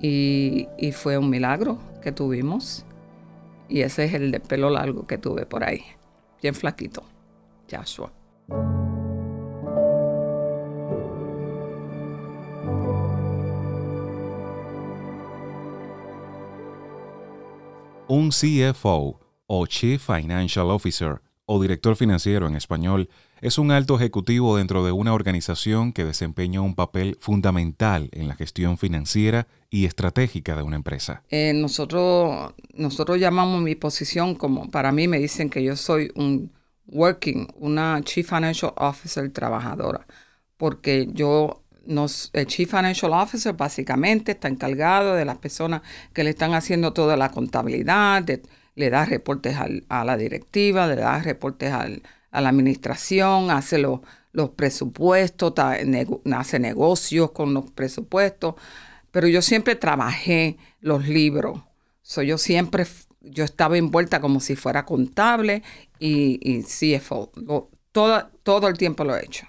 Y, 0.00 0.68
y, 0.76 0.92
fue 0.92 1.16
un 1.16 1.30
milagro 1.30 1.78
que 2.02 2.12
tuvimos. 2.12 2.84
Y 3.68 3.80
ese 3.80 4.04
es 4.04 4.14
el 4.14 4.30
de 4.30 4.40
pelo 4.40 4.68
largo 4.68 5.06
que 5.06 5.16
tuve 5.16 5.46
por 5.46 5.64
ahí. 5.64 5.82
Bien 6.42 6.54
flaquito. 6.54 7.04
Joshua. 7.70 8.12
Un 18.06 18.28
CFO 18.28 19.18
o 19.46 19.66
Chief 19.66 20.02
Financial 20.04 20.70
Officer 20.70 21.23
o 21.46 21.60
director 21.60 21.96
financiero 21.96 22.46
en 22.46 22.56
español 22.56 23.08
es 23.40 23.58
un 23.58 23.70
alto 23.70 23.96
ejecutivo 23.96 24.56
dentro 24.56 24.84
de 24.84 24.92
una 24.92 25.12
organización 25.12 25.92
que 25.92 26.04
desempeña 26.04 26.62
un 26.62 26.74
papel 26.74 27.18
fundamental 27.20 28.08
en 28.12 28.28
la 28.28 28.34
gestión 28.34 28.78
financiera 28.78 29.46
y 29.68 29.84
estratégica 29.84 30.56
de 30.56 30.62
una 30.62 30.76
empresa. 30.76 31.22
Eh, 31.28 31.52
nosotros, 31.54 32.54
nosotros 32.72 33.18
llamamos 33.18 33.60
mi 33.60 33.74
posición 33.74 34.34
como, 34.34 34.70
para 34.70 34.92
mí 34.92 35.08
me 35.08 35.18
dicen 35.18 35.50
que 35.50 35.62
yo 35.62 35.76
soy 35.76 36.10
un 36.14 36.52
working, 36.86 37.48
una 37.56 38.00
Chief 38.02 38.26
Financial 38.26 38.72
Officer 38.76 39.30
trabajadora, 39.30 40.06
porque 40.56 41.08
yo 41.12 41.60
el 42.32 42.46
Chief 42.46 42.70
Financial 42.70 43.12
Officer 43.12 43.52
básicamente 43.52 44.32
está 44.32 44.48
encargado 44.48 45.14
de 45.14 45.24
las 45.26 45.36
personas 45.36 45.82
que 46.14 46.24
le 46.24 46.30
están 46.30 46.54
haciendo 46.54 46.94
toda 46.94 47.16
la 47.16 47.30
contabilidad, 47.30 48.24
le 48.74 48.90
da 48.90 49.04
reportes 49.04 49.56
a 49.88 50.04
la 50.04 50.16
directiva, 50.16 50.86
le 50.86 50.96
da 50.96 51.20
reportes 51.20 51.72
a 51.72 51.88
la 52.40 52.48
administración, 52.48 53.50
hace 53.50 53.78
los, 53.78 54.00
presupuestos, 54.56 55.54
hace 55.56 56.58
negocios 56.58 57.30
con 57.30 57.54
los 57.54 57.70
presupuestos. 57.70 58.54
Pero 59.10 59.28
yo 59.28 59.42
siempre 59.42 59.76
trabajé 59.76 60.56
los 60.80 61.06
libros. 61.06 61.60
yo 62.26 62.38
siempre, 62.38 62.86
yo 63.20 63.44
estaba 63.44 63.78
envuelta 63.78 64.20
como 64.20 64.40
si 64.40 64.56
fuera 64.56 64.84
contable 64.84 65.62
y, 65.98 66.40
y 66.42 66.62
CFO. 66.62 67.30
todo, 67.92 68.30
todo 68.42 68.68
el 68.68 68.76
tiempo 68.76 69.04
lo 69.04 69.16
he 69.16 69.24
hecho 69.24 69.46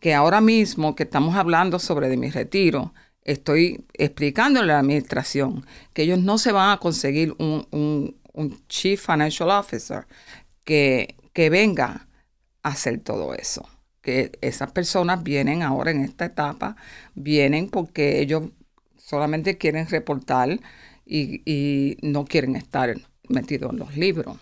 que 0.00 0.14
ahora 0.14 0.40
mismo 0.40 0.96
que 0.96 1.04
estamos 1.04 1.36
hablando 1.36 1.78
sobre 1.78 2.08
de 2.08 2.16
mi 2.16 2.30
retiro, 2.30 2.92
estoy 3.22 3.84
explicándole 3.92 4.72
a 4.72 4.76
la 4.76 4.80
administración 4.80 5.66
que 5.92 6.02
ellos 6.02 6.18
no 6.18 6.38
se 6.38 6.52
van 6.52 6.70
a 6.70 6.78
conseguir 6.78 7.34
un, 7.38 8.16
un, 8.32 8.66
Chief 8.68 9.00
Financial 9.00 9.50
Officer 9.50 10.06
que, 10.64 11.16
que 11.32 11.50
venga 11.50 12.08
a 12.62 12.68
hacer 12.70 13.00
todo 13.00 13.34
eso. 13.34 13.68
Que 14.02 14.32
esas 14.40 14.72
personas 14.72 15.22
vienen 15.22 15.62
ahora 15.62 15.90
en 15.90 16.00
esta 16.00 16.24
etapa, 16.24 16.76
vienen 17.14 17.68
porque 17.68 18.20
ellos 18.20 18.44
solamente 18.96 19.58
quieren 19.58 19.88
reportar 19.88 20.60
y, 21.04 21.42
y 21.44 21.96
no 22.02 22.24
quieren 22.24 22.56
estar 22.56 22.94
metidos 23.28 23.72
en 23.72 23.78
los 23.78 23.96
libros. 23.96 24.38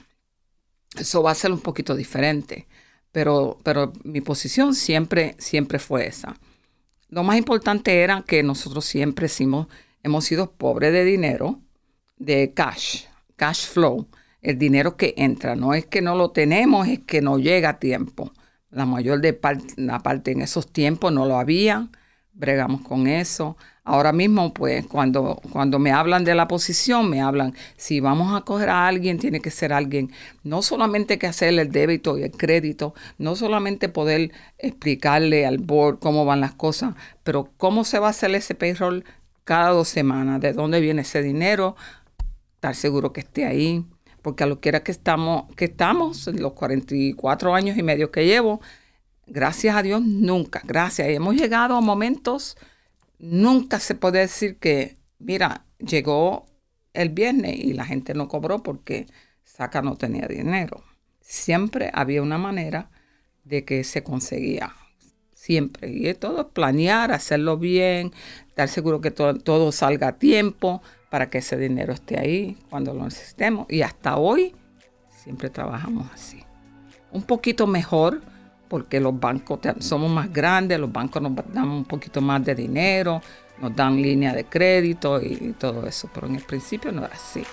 Eso 0.97 1.23
va 1.23 1.33
a 1.33 1.35
ser 1.35 1.53
un 1.53 1.61
poquito 1.61 1.95
diferente 1.95 2.67
pero, 3.13 3.59
pero 3.63 3.93
mi 4.05 4.21
posición 4.21 4.75
siempre, 4.75 5.35
siempre 5.39 5.79
fue 5.79 6.07
esa. 6.07 6.37
Lo 7.09 7.23
más 7.23 7.39
importante 7.39 8.03
era 8.03 8.23
que 8.27 8.43
nosotros 8.43 8.85
siempre 8.85 9.29
hemos 10.03 10.25
sido 10.25 10.53
pobres 10.53 10.93
de 10.93 11.05
dinero, 11.05 11.61
de 12.17 12.53
cash, 12.55 13.05
cash 13.39 13.67
flow, 13.69 14.09
el 14.43 14.59
dinero 14.59 14.97
que 14.97 15.15
entra. 15.17 15.57
No 15.57 15.73
es 15.73 15.87
que 15.87 16.03
no 16.03 16.17
lo 16.17 16.33
tenemos, 16.33 16.89
es 16.89 16.99
que 16.99 17.23
no 17.23 17.39
llega 17.39 17.71
a 17.71 17.79
tiempo. 17.79 18.33
La 18.71 18.85
mayor 18.85 19.21
de 19.23 19.39
la 19.77 20.01
parte 20.01 20.33
en 20.33 20.43
esos 20.43 20.71
tiempos 20.71 21.11
no 21.13 21.25
lo 21.25 21.39
había, 21.39 21.89
bregamos 22.35 22.83
con 22.83 23.07
eso. 23.07 23.57
Ahora 23.85 24.13
mismo, 24.13 24.53
pues, 24.53 24.87
cuando, 24.87 25.41
cuando 25.51 25.79
me 25.79 25.93
hablan 25.93 26.25
de 26.25 26.35
la 26.35 26.47
posición, 26.47 27.09
me 27.09 27.23
hablan, 27.23 27.55
si 27.79 28.01
vamos 28.01 28.37
a 28.37 28.45
coger 28.45 28.69
a 28.69 28.87
alguien, 28.87 29.19
tiene 29.19 29.41
que 29.41 29.51
ser 29.51 29.73
alguien, 29.73 30.13
no 30.43 30.61
solamente 30.61 31.19
que 31.19 31.27
hacerle 31.27 31.63
el 31.63 31.73
débito 31.73 32.19
y 32.19 32.25
el 32.25 32.33
crédito, 32.33 32.93
no 33.17 33.35
solamente 33.35 33.89
poder 33.89 34.31
explicarle 34.59 35.47
al 35.47 35.57
board 35.57 36.01
cómo 36.01 36.27
van 36.27 36.43
las 36.43 36.53
cosas, 36.53 36.95
pero 37.23 37.51
cómo 37.57 37.85
se 37.85 37.99
va 37.99 38.09
a 38.09 38.11
hacer 38.11 38.35
ese 38.35 38.55
payroll 38.55 39.05
cada 39.45 39.71
dos 39.71 39.89
semanas, 39.89 40.43
de 40.43 40.53
dónde 40.53 40.79
viene 40.79 41.01
ese 41.01 41.23
dinero, 41.23 41.75
estar 42.59 42.75
seguro 42.75 43.13
que 43.13 43.21
esté 43.21 43.47
ahí, 43.47 43.87
porque 44.21 44.43
a 44.43 44.47
lo 44.49 44.61
que 44.61 44.69
era 44.69 44.83
que 44.83 44.91
estamos, 44.91 45.55
que 45.55 45.67
estamos, 45.67 46.27
los 46.27 46.55
44 46.55 47.55
años 47.55 47.79
y 47.79 47.85
medio 47.85 48.11
que 48.11 48.27
llevo, 48.27 48.61
gracias 49.29 49.77
a 49.77 49.83
Dios, 49.83 50.03
nunca, 50.03 50.61
gracias. 50.65 51.09
Hemos 51.09 51.37
llegado 51.37 51.77
a 51.77 51.81
momentos 51.81 52.57
nunca 53.19 53.79
se 53.79 53.95
puede 53.95 54.21
decir 54.21 54.59
que, 54.59 54.97
mira, 55.19 55.65
llegó 55.79 56.47
el 56.95 57.11
viernes 57.11 57.57
y 57.57 57.75
la 57.75 57.85
gente 57.85 58.15
no 58.15 58.27
cobró 58.29 58.63
porque 58.63 59.07
Saca 59.45 59.81
no 59.81 59.97
tenía 59.97 60.27
dinero. 60.27 60.83
Siempre 61.21 61.91
había 61.93 62.23
una 62.23 62.39
manera 62.39 62.91
de 63.45 63.65
que 63.65 63.85
se 63.85 64.03
conseguía. 64.03 64.73
Siempre. 65.39 65.89
Y 65.89 66.13
todo 66.15 66.49
planear, 66.49 67.13
hacerlo 67.13 67.59
bien, 67.59 68.13
estar 68.49 68.69
seguro 68.69 69.01
que 69.01 69.13
todo, 69.13 69.35
todo 69.35 69.71
salga 69.71 70.09
a 70.09 70.19
tiempo 70.19 70.83
para 71.11 71.31
que 71.31 71.39
ese 71.39 71.57
dinero 71.57 71.93
esté 71.93 72.19
ahí 72.19 72.59
cuando 72.69 72.93
lo 72.93 73.05
necesitemos. 73.05 73.71
Y 73.71 73.83
hasta 73.83 74.17
hoy 74.17 74.53
siempre 75.09 75.49
trabajamos 75.49 76.11
así. 76.13 76.43
Un 77.13 77.23
poquito 77.23 77.69
mejor 77.69 78.21
porque 78.69 78.99
los 78.99 79.19
bancos 79.19 79.61
somos 79.79 80.11
más 80.11 80.33
grandes, 80.33 80.81
los 80.81 80.93
bancos 80.93 81.23
nos 81.23 81.33
dan 81.55 81.69
un 81.69 81.85
poquito 81.85 82.21
más 82.21 82.45
de 82.45 82.57
dinero, 82.57 83.23
nos 83.61 83.75
dan 83.77 84.03
línea 84.03 84.35
de 84.35 84.45
crédito 84.45 85.23
y, 85.23 85.55
todo 85.57 85.87
eso, 85.87 86.11
pero 86.13 86.27
en 86.27 86.35
el 86.35 86.43
principio 86.43 86.91
no 86.91 87.05
era 87.05 87.15
así. 87.15 87.45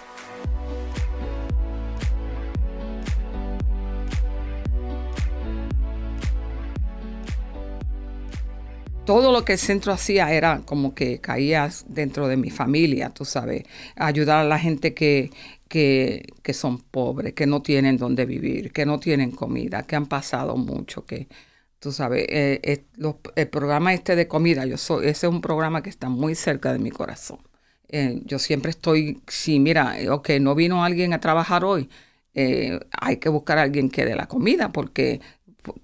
Todo 9.06 9.32
lo 9.32 9.46
que 9.46 9.54
el 9.54 9.60
centro 9.60 9.94
hacía 9.94 10.34
era 10.34 10.62
como 10.66 10.96
que 10.96 11.20
caías 11.20 11.86
dentro 11.88 12.28
de 12.28 12.38
mi 12.38 12.50
familia, 12.50 13.10
tú 13.10 13.26
sabes, 13.26 13.64
ayudar 13.96 14.40
a 14.40 14.44
la 14.44 14.60
gente 14.60 14.94
que, 14.94 15.32
que, 15.70 16.54
son 16.54 16.80
pobres, 16.80 17.34
que 17.34 17.46
no 17.48 17.62
tienen 17.62 17.98
dónde 17.98 18.26
vivir, 18.26 18.72
que 18.72 18.86
no 18.86 19.00
tienen 19.00 19.32
comida, 19.32 19.84
que 19.84 19.96
han 19.96 20.08
pasado 20.08 20.58
mucho, 20.58 21.06
que 21.06 21.28
tú 21.80 21.92
sabes, 21.92 22.26
eh, 22.30 22.86
el 23.36 23.48
programa 23.50 23.94
este 23.94 24.16
de 24.16 24.28
comida, 24.28 24.66
yo 24.66 24.78
soy, 24.78 25.08
ese 25.08 25.28
es 25.28 25.34
un 25.34 25.42
programa 25.42 25.84
que 25.84 25.90
está 25.90 26.10
muy 26.10 26.36
cerca 26.36 26.74
de 26.74 26.80
mi 26.80 26.92
corazón. 26.92 27.40
Eh, 27.90 28.22
yo 28.26 28.40
siempre 28.40 28.72
estoy, 28.72 29.22
si 29.28 29.60
mira, 29.60 29.96
ok, 30.10 30.30
no 30.42 30.56
vino 30.56 30.84
alguien 30.84 31.14
a 31.14 31.20
trabajar 31.20 31.64
hoy, 31.66 31.90
eh, 32.34 32.80
hay 32.92 33.18
que 33.18 33.30
buscar 33.30 33.58
a 33.58 33.64
alguien 33.64 33.90
que 33.90 34.06
dé 34.06 34.16
la 34.16 34.28
comida, 34.28 34.72
porque 34.72 35.22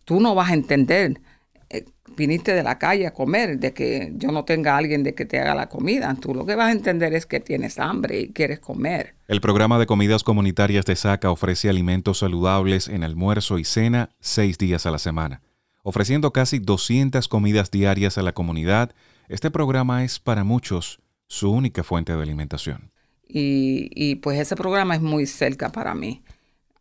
tú 0.06 0.20
no 0.20 0.36
vas 0.36 0.52
a 0.52 0.54
entender 0.54 1.22
viniste 2.16 2.54
de 2.54 2.64
la 2.64 2.78
calle 2.78 3.08
a 3.08 3.14
comer, 3.14 3.60
de 3.60 3.74
que 3.74 4.12
yo 4.16 4.32
no 4.32 4.44
tenga 4.44 4.78
alguien 4.78 5.04
de 5.04 5.14
que 5.14 5.26
te 5.26 5.40
haga 5.40 5.56
la 5.56 5.70
comida. 5.70 6.16
Tú 6.20 6.34
lo 6.34 6.46
que 6.46 6.56
vas 6.56 6.70
a 6.70 6.72
entender 6.72 7.14
es 7.14 7.26
que 7.26 7.40
tienes 7.40 7.80
hambre 7.80 8.20
y 8.20 8.30
quieres 8.30 8.60
comer. 8.60 9.16
El 9.28 9.42
programa 9.42 9.80
de 9.80 9.86
comidas 9.86 10.24
comunitarias 10.24 10.86
de 10.86 10.96
SACA 10.96 11.32
ofrece 11.32 11.70
alimentos 11.70 12.20
saludables 12.20 12.88
en 12.88 13.04
almuerzo 13.04 13.60
y 13.60 13.64
cena 13.64 14.10
seis 14.20 14.58
días 14.58 14.86
a 14.86 14.92
la 14.92 15.00
semana. 15.00 15.42
Ofreciendo 15.84 16.32
casi 16.32 16.60
200 16.60 17.28
comidas 17.28 17.72
diarias 17.72 18.18
a 18.18 18.22
la 18.22 18.34
comunidad, 18.34 18.92
este 19.30 19.50
programa 19.50 20.04
es 20.04 20.20
para 20.20 20.44
muchos 20.44 21.00
su 21.28 21.52
única 21.52 21.84
fuente 21.84 22.14
de 22.16 22.22
alimentación. 22.22 22.92
Y, 23.34 24.16
pues 24.16 24.38
ese 24.38 24.58
programa 24.58 24.94
es 24.96 25.02
muy 25.02 25.26
cerca 25.26 25.72
para 25.72 25.96
mí, 25.96 26.22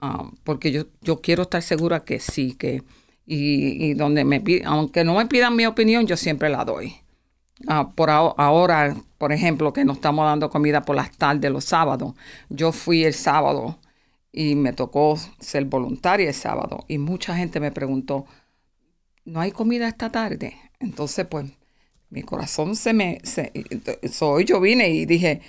ah, 0.01 0.29
porque 0.43 0.73
yo, 0.73 0.87
yo 1.01 1.21
quiero 1.21 1.45
estar 1.45 1.63
segura 1.63 2.01
que 2.01 2.19
sí, 2.19 2.55
que 2.55 2.83
y, 3.27 3.95
donde 3.95 4.25
me 4.25 4.43
aunque 4.65 5.05
no 5.05 5.15
me 5.15 5.27
pidan 5.27 5.57
mi 5.57 5.67
opinión, 5.67 6.07
yo 6.07 6.17
siempre 6.17 6.49
la 6.49 6.65
doy. 6.65 6.95
Ah, 7.69 7.91
por 7.95 8.11
ahora, 8.11 8.97
por 9.19 9.33
ejemplo, 9.33 9.73
que 9.73 9.85
nos 9.85 9.97
estamos 9.97 10.25
dando 10.25 10.51
comida 10.51 10.83
por 10.83 10.97
las 10.97 11.11
tardes 11.17 11.51
los 11.51 11.65
sábados. 11.65 12.15
Yo 12.49 12.73
fui 12.73 13.05
el 13.05 13.15
sábado 13.15 13.79
y 14.33 14.55
me 14.55 14.73
tocó 14.73 15.19
ser 15.39 15.65
voluntaria 15.67 16.29
el 16.29 16.35
sábado 16.35 16.85
y 16.89 16.99
mucha 16.99 17.37
gente 17.37 17.61
me 17.61 17.73
preguntó, 17.73 18.27
¿no 19.25 19.41
hay 19.41 19.53
comida 19.53 19.89
esta 19.89 20.11
tarde? 20.11 20.57
Entonces, 20.79 21.27
pues, 21.27 21.47
mi 22.09 22.23
corazón 22.23 22.77
se 22.77 22.93
me... 22.93 23.21
Se, 23.23 23.53
yo 24.47 24.61
vine 24.61 24.91
y 24.91 25.07
dije, 25.07 25.43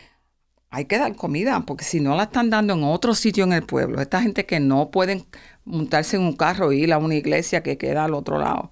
hay 0.72 0.86
que 0.86 0.98
dar 0.98 1.16
comida, 1.16 1.62
porque 1.68 1.84
si 1.84 2.00
no 2.00 2.16
la 2.16 2.24
están 2.24 2.50
dando 2.50 2.74
en 2.74 2.84
otro 2.86 3.14
sitio 3.14 3.44
en 3.44 3.52
el 3.52 3.64
pueblo, 3.64 4.02
esta 4.02 4.22
gente 4.22 4.46
que 4.46 4.62
no 4.62 4.90
pueden 4.90 5.26
montarse 5.66 6.16
en 6.16 6.24
un 6.24 6.34
carro 6.36 6.72
e 6.72 6.78
ir 6.78 6.94
a 6.94 6.98
una 6.98 7.16
iglesia 7.16 7.62
que 7.62 7.78
queda 7.78 8.06
al 8.06 8.14
otro 8.14 8.40
lado, 8.40 8.72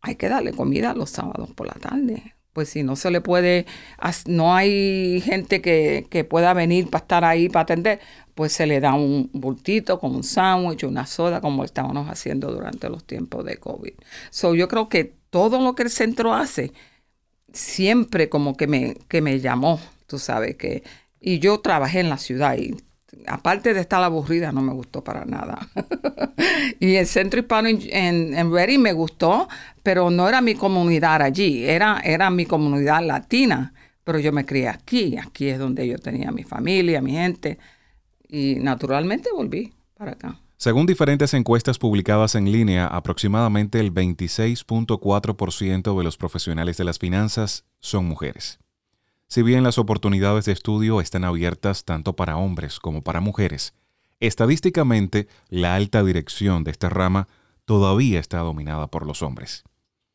hay 0.00 0.16
que 0.16 0.30
darle 0.30 0.52
comida 0.52 0.94
los 0.94 1.10
sábados 1.10 1.50
por 1.54 1.66
la 1.66 1.74
tarde. 1.74 2.34
Pues 2.54 2.70
si 2.70 2.82
no 2.82 2.96
se 2.96 3.10
le 3.10 3.20
puede, 3.20 3.66
no 4.26 4.56
hay 4.56 5.20
gente 5.20 5.60
que, 5.60 6.26
pueda 6.28 6.54
venir 6.54 6.88
para 6.88 7.02
estar 7.02 7.24
ahí, 7.24 7.48
para 7.50 7.64
atender, 7.64 8.00
pues 8.34 8.52
se 8.54 8.66
le 8.66 8.80
da 8.80 8.94
un 8.94 9.30
bultito 9.34 10.00
con 10.00 10.16
un 10.16 10.24
sándwich, 10.24 10.84
una 10.84 11.06
soda, 11.06 11.42
como 11.42 11.62
estábamos 11.62 12.08
haciendo 12.08 12.50
durante 12.50 12.88
los 12.88 13.04
tiempos 13.04 13.44
de 13.44 13.58
COVID. 13.58 13.92
So, 14.30 14.54
yo 14.54 14.66
creo 14.66 14.88
que 14.88 15.04
todo 15.30 15.60
lo 15.60 15.74
que 15.74 15.84
el 15.84 15.90
centro 15.90 16.34
hace, 16.34 16.72
siempre 17.52 18.30
como 18.30 18.56
que 18.56 18.66
me, 18.66 18.94
que 19.08 19.20
me 19.20 19.40
llamó, 19.40 19.78
tú 20.06 20.18
sabes, 20.18 20.56
que... 20.56 20.82
Y 21.20 21.38
yo 21.38 21.60
trabajé 21.60 22.00
en 22.00 22.08
la 22.08 22.18
ciudad 22.18 22.56
y 22.56 22.76
aparte 23.26 23.74
de 23.74 23.80
estar 23.80 24.02
aburrida, 24.02 24.52
no 24.52 24.62
me 24.62 24.72
gustó 24.72 25.02
para 25.02 25.24
nada. 25.24 25.68
y 26.80 26.96
el 26.96 27.06
centro 27.06 27.40
hispano 27.40 27.68
en, 27.68 28.34
en, 28.34 28.82
me 28.82 28.92
gustó, 28.92 29.48
pero 29.82 30.10
no 30.10 30.28
era 30.28 30.40
mi 30.40 30.54
comunidad 30.54 31.22
allí, 31.22 31.64
era, 31.64 32.00
era 32.04 32.30
mi 32.30 32.46
comunidad 32.46 33.02
latina. 33.02 33.72
Pero 34.04 34.20
yo 34.20 34.32
me 34.32 34.46
crié 34.46 34.68
aquí, 34.68 35.18
aquí 35.18 35.48
es 35.48 35.58
donde 35.58 35.86
yo 35.86 35.98
tenía 35.98 36.30
mi 36.30 36.42
familia, 36.42 37.02
mi 37.02 37.12
gente, 37.12 37.58
y 38.26 38.54
naturalmente 38.54 39.28
volví 39.34 39.74
para 39.94 40.12
acá. 40.12 40.40
Según 40.56 40.86
diferentes 40.86 41.34
encuestas 41.34 41.78
publicadas 41.78 42.34
en 42.34 42.50
línea, 42.50 42.86
aproximadamente 42.86 43.80
el 43.80 43.92
26.4% 43.92 45.96
de 45.96 46.04
los 46.04 46.16
profesionales 46.16 46.78
de 46.78 46.84
las 46.84 46.98
finanzas 46.98 47.66
son 47.80 48.06
mujeres. 48.06 48.58
Si 49.30 49.42
bien 49.42 49.62
las 49.62 49.76
oportunidades 49.76 50.46
de 50.46 50.52
estudio 50.52 51.02
están 51.02 51.22
abiertas 51.22 51.84
tanto 51.84 52.16
para 52.16 52.38
hombres 52.38 52.80
como 52.80 53.02
para 53.02 53.20
mujeres, 53.20 53.74
estadísticamente 54.20 55.28
la 55.50 55.74
alta 55.74 56.02
dirección 56.02 56.64
de 56.64 56.70
esta 56.70 56.88
rama 56.88 57.28
todavía 57.66 58.20
está 58.20 58.38
dominada 58.38 58.86
por 58.86 59.06
los 59.06 59.20
hombres. 59.20 59.64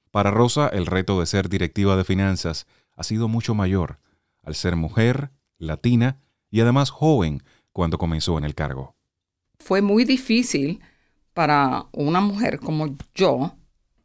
Para 0.09 0.31
Rosa, 0.31 0.67
el 0.67 0.87
reto 0.87 1.19
de 1.19 1.27
ser 1.27 1.47
directiva 1.47 1.95
de 1.95 2.03
finanzas 2.03 2.65
ha 2.95 3.03
sido 3.03 3.27
mucho 3.27 3.53
mayor, 3.53 3.99
al 4.41 4.55
ser 4.55 4.75
mujer, 4.75 5.29
latina 5.59 6.17
y 6.49 6.61
además 6.61 6.89
joven 6.89 7.43
cuando 7.71 7.99
comenzó 7.99 8.39
en 8.39 8.45
el 8.45 8.55
cargo. 8.55 8.95
Fue 9.59 9.83
muy 9.83 10.05
difícil 10.05 10.81
para 11.35 11.85
una 11.91 12.19
mujer 12.19 12.59
como 12.59 12.97
yo 13.13 13.53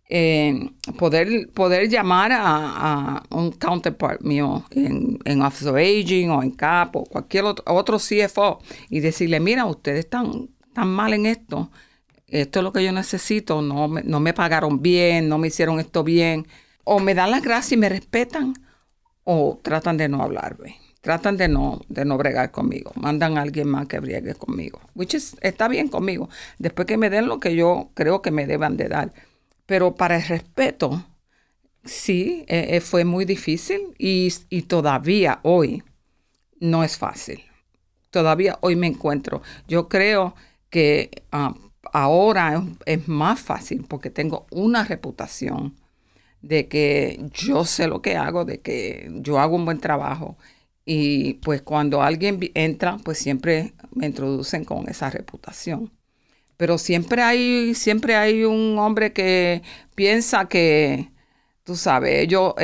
eh, 0.08 0.70
poder, 0.96 1.50
poder 1.52 1.88
llamar 1.88 2.32
a, 2.32 3.22
un 3.30 3.52
counterpart 3.52 4.22
mío 4.22 4.64
en, 4.70 5.18
en 5.24 5.42
Office 5.42 5.68
of 5.68 5.76
Aging 5.76 6.30
o 6.30 6.42
en 6.42 6.50
CAP 6.52 6.96
o 6.96 7.04
cualquier 7.04 7.44
otro, 7.44 7.98
CFO 7.98 8.58
y 8.88 9.00
decirle, 9.00 9.38
mira, 9.40 9.66
ustedes 9.66 10.00
están 10.00 10.48
tan 10.72 10.88
mal 10.88 11.12
en 11.12 11.26
esto, 11.26 11.70
esto 12.26 12.60
es 12.60 12.62
lo 12.62 12.72
que 12.72 12.84
yo 12.84 12.92
necesito, 12.92 13.60
no 13.62 13.88
me, 13.88 14.02
no 14.02 14.20
me 14.20 14.32
pagaron 14.32 14.80
bien, 14.80 15.28
no 15.28 15.38
me 15.38 15.48
hicieron 15.48 15.80
esto 15.80 16.04
bien, 16.04 16.46
o 16.84 17.00
me 17.00 17.14
dan 17.14 17.30
las 17.30 17.42
gracias 17.42 17.72
y 17.72 17.76
me 17.76 17.88
respetan, 17.88 18.54
o 19.24 19.58
tratan 19.62 19.98
de 19.98 20.08
no 20.08 20.22
hablarme, 20.22 20.76
tratan 21.02 21.36
de 21.36 21.48
no, 21.48 21.80
de 21.88 22.04
no 22.04 22.16
bregar 22.16 22.50
conmigo, 22.50 22.92
mandan 22.94 23.36
a 23.36 23.42
alguien 23.42 23.68
más 23.68 23.86
que 23.88 23.98
briegue 23.98 24.34
conmigo, 24.34 24.80
which 24.94 25.14
está 25.14 25.68
bien 25.68 25.88
conmigo, 25.88 26.30
después 26.58 26.86
que 26.86 26.96
me 26.96 27.10
den 27.10 27.26
lo 27.26 27.40
que 27.40 27.54
yo 27.54 27.90
creo 27.94 28.22
que 28.22 28.30
me 28.30 28.46
deban 28.46 28.76
de 28.76 28.88
dar 28.88 29.12
pero 29.68 29.94
para 29.94 30.16
el 30.16 30.22
respeto, 30.22 31.04
sí, 31.84 32.46
eh, 32.48 32.68
eh, 32.70 32.80
fue 32.80 33.04
muy 33.04 33.26
difícil 33.26 33.94
y, 33.98 34.30
todavía 34.62 35.40
hoy 35.42 35.82
no 36.58 36.84
es 36.84 36.96
fácil. 36.96 37.42
Todavía 38.10 38.58
hoy 38.62 38.76
me 38.76 38.86
encuentro. 38.86 39.42
Yo 39.68 39.90
creo 39.90 40.34
que 40.70 41.10
ah, 41.32 41.54
ahora 41.92 42.64
es, 42.86 43.08
más 43.08 43.40
fácil 43.40 43.84
porque 43.86 44.08
tengo 44.08 44.46
una 44.50 44.84
reputación 44.84 45.76
de 46.40 46.66
que 46.68 47.20
yo 47.34 47.66
sé 47.66 47.88
lo 47.88 48.00
que 48.00 48.16
hago, 48.16 48.46
de 48.46 48.60
que 48.60 49.10
yo 49.20 49.38
hago 49.38 49.56
un 49.56 49.66
buen 49.66 49.80
trabajo. 49.80 50.38
Y 50.86 51.34
pues 51.34 51.60
cuando 51.60 52.02
alguien 52.02 52.40
entra, 52.54 52.96
pues 53.04 53.18
siempre 53.18 53.74
me 53.94 54.06
introducen 54.06 54.64
con 54.64 54.88
esa 54.88 55.10
reputación. 55.10 55.97
Pero 56.58 56.76
siempre 56.76 57.22
hay, 57.22 57.74
siempre 57.74 58.16
hay 58.16 58.44
un 58.44 58.78
hombre 58.78 59.12
que 59.12 59.62
piensa 59.94 60.48
que, 60.48 61.10
tú 61.64 61.76
sabes, 61.76 62.26
yo, 62.28 62.56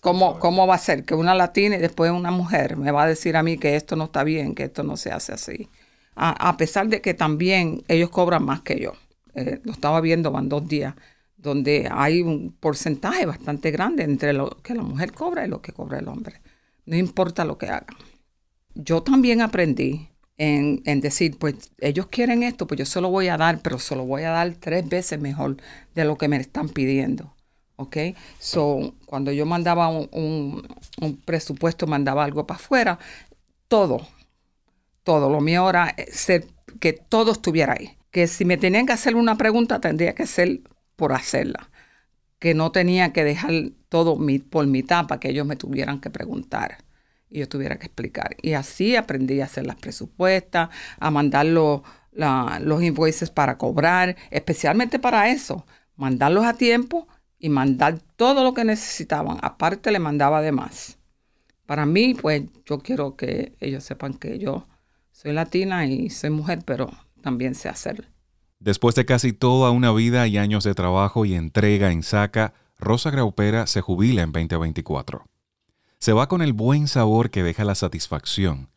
¿cómo, 0.00 0.38
¿cómo 0.38 0.66
va 0.66 0.74
a 0.76 0.78
ser? 0.78 1.04
Que 1.04 1.14
una 1.14 1.34
latina 1.34 1.76
y 1.76 1.80
después 1.80 2.10
una 2.12 2.30
mujer 2.30 2.76
me 2.76 2.92
va 2.92 3.04
a 3.04 3.08
decir 3.08 3.36
a 3.36 3.42
mí 3.42 3.56
que 3.58 3.76
esto 3.76 3.96
no 3.96 4.04
está 4.04 4.24
bien, 4.24 4.54
que 4.54 4.64
esto 4.64 4.82
no 4.82 4.96
se 4.98 5.10
hace 5.10 5.32
así. 5.32 5.70
A, 6.16 6.56
pesar 6.58 6.88
de 6.88 7.00
que 7.00 7.14
también 7.14 7.82
ellos 7.88 8.10
cobran 8.10 8.44
más 8.44 8.60
que 8.60 8.78
yo. 8.78 8.92
Eh, 9.34 9.60
lo 9.64 9.72
estaba 9.72 10.02
viendo, 10.02 10.30
van 10.30 10.50
dos 10.50 10.68
días, 10.68 10.94
donde 11.38 11.88
hay 11.90 12.20
un 12.20 12.52
porcentaje 12.52 13.24
bastante 13.24 13.70
grande 13.70 14.02
entre 14.04 14.34
lo 14.34 14.50
que 14.62 14.74
la 14.74 14.82
mujer 14.82 15.12
cobra 15.12 15.46
y 15.46 15.48
lo 15.48 15.62
que 15.62 15.72
cobra 15.72 15.98
el 15.98 16.08
hombre. 16.08 16.42
No 16.84 16.96
importa 16.96 17.46
lo 17.46 17.56
que 17.56 17.66
hagan. 17.68 17.96
Yo 18.74 19.02
también 19.02 19.40
aprendí 19.40 20.10
en, 20.40 21.00
decir, 21.02 21.38
pues 21.38 21.70
ellos 21.80 22.06
quieren 22.06 22.42
esto, 22.42 22.66
pues 22.66 22.78
yo 22.78 22.86
se 22.86 23.02
lo 23.02 23.10
voy 23.10 23.28
a 23.28 23.36
dar, 23.36 23.60
pero 23.60 23.78
se 23.78 23.94
lo 23.94 24.06
voy 24.06 24.22
a 24.22 24.30
dar 24.30 24.54
tres 24.54 24.88
veces 24.88 25.20
mejor 25.20 25.58
de 25.94 26.04
lo 26.06 26.16
que 26.16 26.28
me 26.28 26.38
están 26.38 26.70
pidiendo. 26.70 27.34
¿Ok? 27.76 27.96
So, 28.38 28.94
cuando 29.04 29.32
yo 29.32 29.44
mandaba 29.44 29.88
un, 29.90 30.66
presupuesto, 31.26 31.86
mandaba 31.86 32.24
algo 32.24 32.46
para 32.46 32.58
afuera, 32.58 32.98
todo, 33.68 34.06
todo, 35.02 35.28
lo 35.28 35.42
mío 35.42 35.68
era 35.68 35.94
ser, 36.10 36.46
que 36.80 36.94
todo 36.94 37.32
estuviera 37.32 37.74
ahí. 37.78 37.98
Que 38.10 38.26
si 38.26 38.46
me 38.46 38.56
tenían 38.56 38.86
que 38.86 38.94
hacer 38.94 39.16
una 39.16 39.36
pregunta, 39.36 39.80
tendría 39.80 40.14
que 40.14 40.26
ser 40.26 40.60
por 40.96 41.12
hacerla. 41.12 41.70
Que 42.38 42.54
no 42.54 42.72
tenía 42.72 43.12
que 43.12 43.24
dejar 43.24 43.52
todo 43.90 44.18
por 44.48 44.66
mitad 44.66 45.06
para 45.06 45.20
que 45.20 45.30
ellos 45.30 45.46
me 45.46 45.56
tuvieran 45.56 46.00
que 46.00 46.08
preguntar 46.08 46.78
y 47.30 47.38
yo 47.38 47.48
tuviera 47.48 47.78
que 47.78 47.86
explicar. 47.86 48.36
Y 48.42 48.52
así 48.52 48.96
aprendí 48.96 49.40
a 49.40 49.44
hacer 49.44 49.66
las 49.66 49.76
presupuestas, 49.76 50.68
a 50.98 51.10
mandar 51.10 51.46
los, 51.46 51.82
los 52.12 52.82
invoices 52.82 53.30
para 53.30 53.56
cobrar, 53.56 54.16
especialmente 54.30 54.98
para 54.98 55.30
eso, 55.30 55.64
mandarlos 55.96 56.44
a 56.44 56.54
tiempo 56.54 57.06
y 57.38 57.48
mandar 57.48 58.00
todo 58.16 58.44
lo 58.44 58.52
que 58.52 58.64
necesitaban. 58.64 59.38
Aparte 59.42 59.92
le 59.92 60.00
mandaba 60.00 60.42
de 60.42 60.52
más. 60.52 60.98
Para 61.66 61.86
mí, 61.86 62.14
pues 62.14 62.42
yo 62.66 62.80
quiero 62.80 63.16
que 63.16 63.54
ellos 63.60 63.84
sepan 63.84 64.14
que 64.14 64.38
yo 64.38 64.66
soy 65.12 65.32
latina 65.32 65.86
y 65.86 66.10
soy 66.10 66.30
mujer, 66.30 66.60
pero 66.64 66.90
también 67.22 67.54
sé 67.54 67.68
hacerlo. 67.68 68.06
Después 68.58 68.94
de 68.94 69.06
casi 69.06 69.32
toda 69.32 69.70
una 69.70 69.92
vida 69.92 70.26
y 70.26 70.36
años 70.36 70.64
de 70.64 70.74
trabajo 70.74 71.24
y 71.24 71.34
entrega 71.34 71.92
en 71.92 72.02
SACA, 72.02 72.52
Rosa 72.78 73.10
Graupera 73.10 73.66
se 73.66 73.80
jubila 73.80 74.22
en 74.22 74.32
2024 74.32 75.24
se 76.00 76.14
va 76.14 76.28
con 76.28 76.40
el 76.40 76.54
buen 76.54 76.88
sabor 76.88 77.30
que 77.30 77.42
deja 77.42 77.62
la 77.64 77.74
satisfacción, 77.74 78.70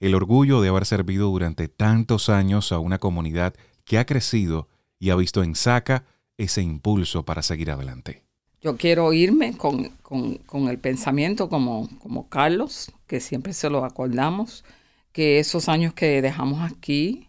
el 0.00 0.14
orgullo 0.14 0.62
de 0.62 0.70
haber 0.70 0.86
servido 0.86 1.28
durante 1.28 1.68
tantos 1.68 2.30
años 2.30 2.72
a 2.72 2.78
una 2.78 2.98
comunidad 2.98 3.54
que 3.84 3.98
ha 3.98 4.06
crecido 4.06 4.66
y 4.98 5.10
ha 5.10 5.16
visto 5.16 5.42
en 5.42 5.54
Saca 5.54 6.04
ese 6.38 6.62
impulso 6.62 7.24
para 7.26 7.42
seguir 7.42 7.70
adelante. 7.70 8.22
Yo 8.62 8.78
quiero 8.78 9.12
irme 9.12 9.56
con, 9.56 9.90
el 10.68 10.78
pensamiento 10.78 11.50
como, 11.50 11.88
como 11.98 12.28
Carlos, 12.30 12.90
que 13.06 13.20
siempre 13.20 13.52
se 13.52 13.68
lo 13.68 13.84
acordamos, 13.84 14.64
que 15.12 15.38
esos 15.38 15.68
años 15.68 15.92
que 15.92 16.22
dejamos 16.22 16.70
aquí, 16.70 17.28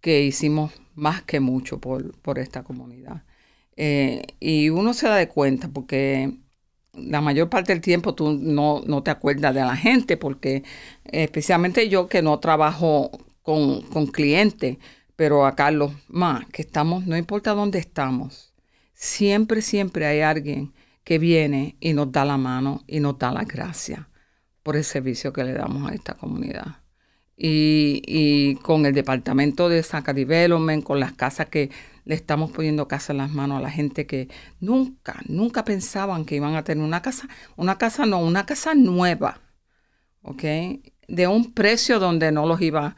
que 0.00 0.22
hicimos 0.22 0.72
más 0.94 1.22
que 1.22 1.40
mucho 1.40 1.80
por, 1.80 2.38
esta 2.38 2.62
comunidad. 2.62 3.24
Eh, 3.76 4.22
y 4.38 4.70
uno 4.70 4.94
se 4.94 5.08
da 5.08 5.16
de 5.16 5.28
cuenta 5.28 5.68
porque 5.68 6.38
la 6.96 7.20
mayor 7.20 7.48
parte 7.48 7.72
del 7.72 7.80
tiempo 7.80 8.14
tú 8.14 8.32
no, 8.32 9.02
te 9.02 9.10
acuerdas 9.10 9.54
de 9.54 9.60
la 9.60 9.76
gente, 9.76 10.16
porque 10.16 10.64
especialmente 11.04 11.88
yo 11.88 12.08
que 12.08 12.22
no 12.22 12.38
trabajo 12.38 13.10
con, 13.42 13.82
clientes, 14.08 14.78
pero 15.14 15.46
a 15.46 15.54
Carlos 15.54 15.92
más, 16.08 16.46
que 16.46 16.62
estamos, 16.62 17.06
no 17.06 17.16
importa 17.16 17.54
dónde 17.54 17.78
estamos, 17.78 18.52
siempre, 18.92 19.62
siempre 19.62 20.06
hay 20.06 20.20
alguien 20.20 20.72
que 21.04 21.18
viene 21.18 21.76
y 21.80 21.92
nos 21.92 22.10
da 22.10 22.24
la 22.24 22.36
mano 22.36 22.82
y 22.86 23.00
nos 23.00 23.18
da 23.18 23.32
la 23.32 23.44
gracia 23.44 24.08
por 24.62 24.76
el 24.76 24.84
servicio 24.84 25.32
que 25.32 25.44
le 25.44 25.52
damos 25.52 25.88
a 25.88 25.94
esta 25.94 26.14
comunidad. 26.14 26.78
Y, 27.36 28.02
y 28.06 28.56
con 28.56 28.86
el 28.86 28.94
departamento 28.94 29.68
de 29.68 29.82
Saca 29.82 30.12
Development, 30.12 30.82
con 30.82 30.98
las 30.98 31.12
casas 31.12 31.48
que 31.48 31.70
le 32.06 32.14
estamos 32.14 32.52
poniendo 32.52 32.88
casa 32.88 33.12
en 33.12 33.18
las 33.18 33.30
manos 33.30 33.58
a 33.58 33.60
la 33.60 33.70
gente 33.70 34.06
que 34.06 34.28
nunca, 34.60 35.20
nunca 35.26 35.64
pensaban 35.64 36.24
que 36.24 36.36
iban 36.36 36.54
a 36.54 36.64
tener 36.64 36.82
una 36.84 37.02
casa, 37.02 37.28
una 37.56 37.78
casa 37.78 38.06
no, 38.06 38.20
una 38.20 38.46
casa 38.46 38.74
nueva, 38.74 39.40
¿ok? 40.22 40.42
De 41.08 41.26
un 41.26 41.52
precio 41.52 41.98
donde 41.98 42.32
no 42.32 42.46
los 42.46 42.60
iba, 42.62 42.96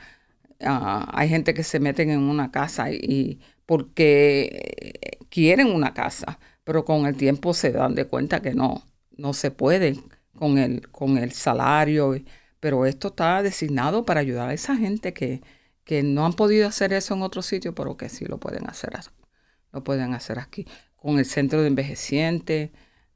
uh, 0.61 1.05
hay 1.13 1.29
gente 1.31 1.55
que 1.55 1.65
se 1.65 1.81
meten 1.81 2.11
en 2.11 2.21
una 2.21 2.51
casa 2.53 2.91
y, 2.93 3.41
porque 3.67 4.93
quieren 5.31 5.69
una 5.69 5.95
casa, 5.95 6.39
pero 6.65 6.85
con 6.85 7.07
el 7.07 7.17
tiempo 7.17 7.55
se 7.55 7.73
dan 7.73 7.95
de 7.95 8.05
cuenta 8.07 8.41
que 8.43 8.55
no, 8.55 8.85
no 9.17 9.33
se 9.33 9.51
puede 9.51 9.97
con 10.35 10.59
el, 10.59 10.89
con 10.91 11.17
el 11.19 11.33
salario, 11.33 12.15
pero 12.61 12.87
esto 12.87 13.09
está 13.09 13.43
designado 13.43 14.05
para 14.05 14.21
ayudar 14.21 14.51
a 14.51 14.55
esa 14.55 14.77
gente 14.77 15.15
que, 15.15 15.41
que 15.89 16.03
no 16.05 16.27
han 16.27 16.35
podido 16.35 16.69
hacer 16.69 16.93
eso 16.93 17.15
en 17.15 17.23
otro 17.23 17.41
sitio, 17.43 17.75
pero 17.75 17.97
que 17.97 18.11
sí 18.11 18.27
lo 18.27 18.39
pueden 18.39 18.69
hacer, 18.69 18.93
lo 19.73 19.83
pueden 19.85 20.13
hacer 20.15 20.39
aquí. 20.39 20.67
Con 20.97 21.19
el 21.19 21.25
centro 21.25 21.63
de 21.63 21.69
envejecientes, 21.69 22.73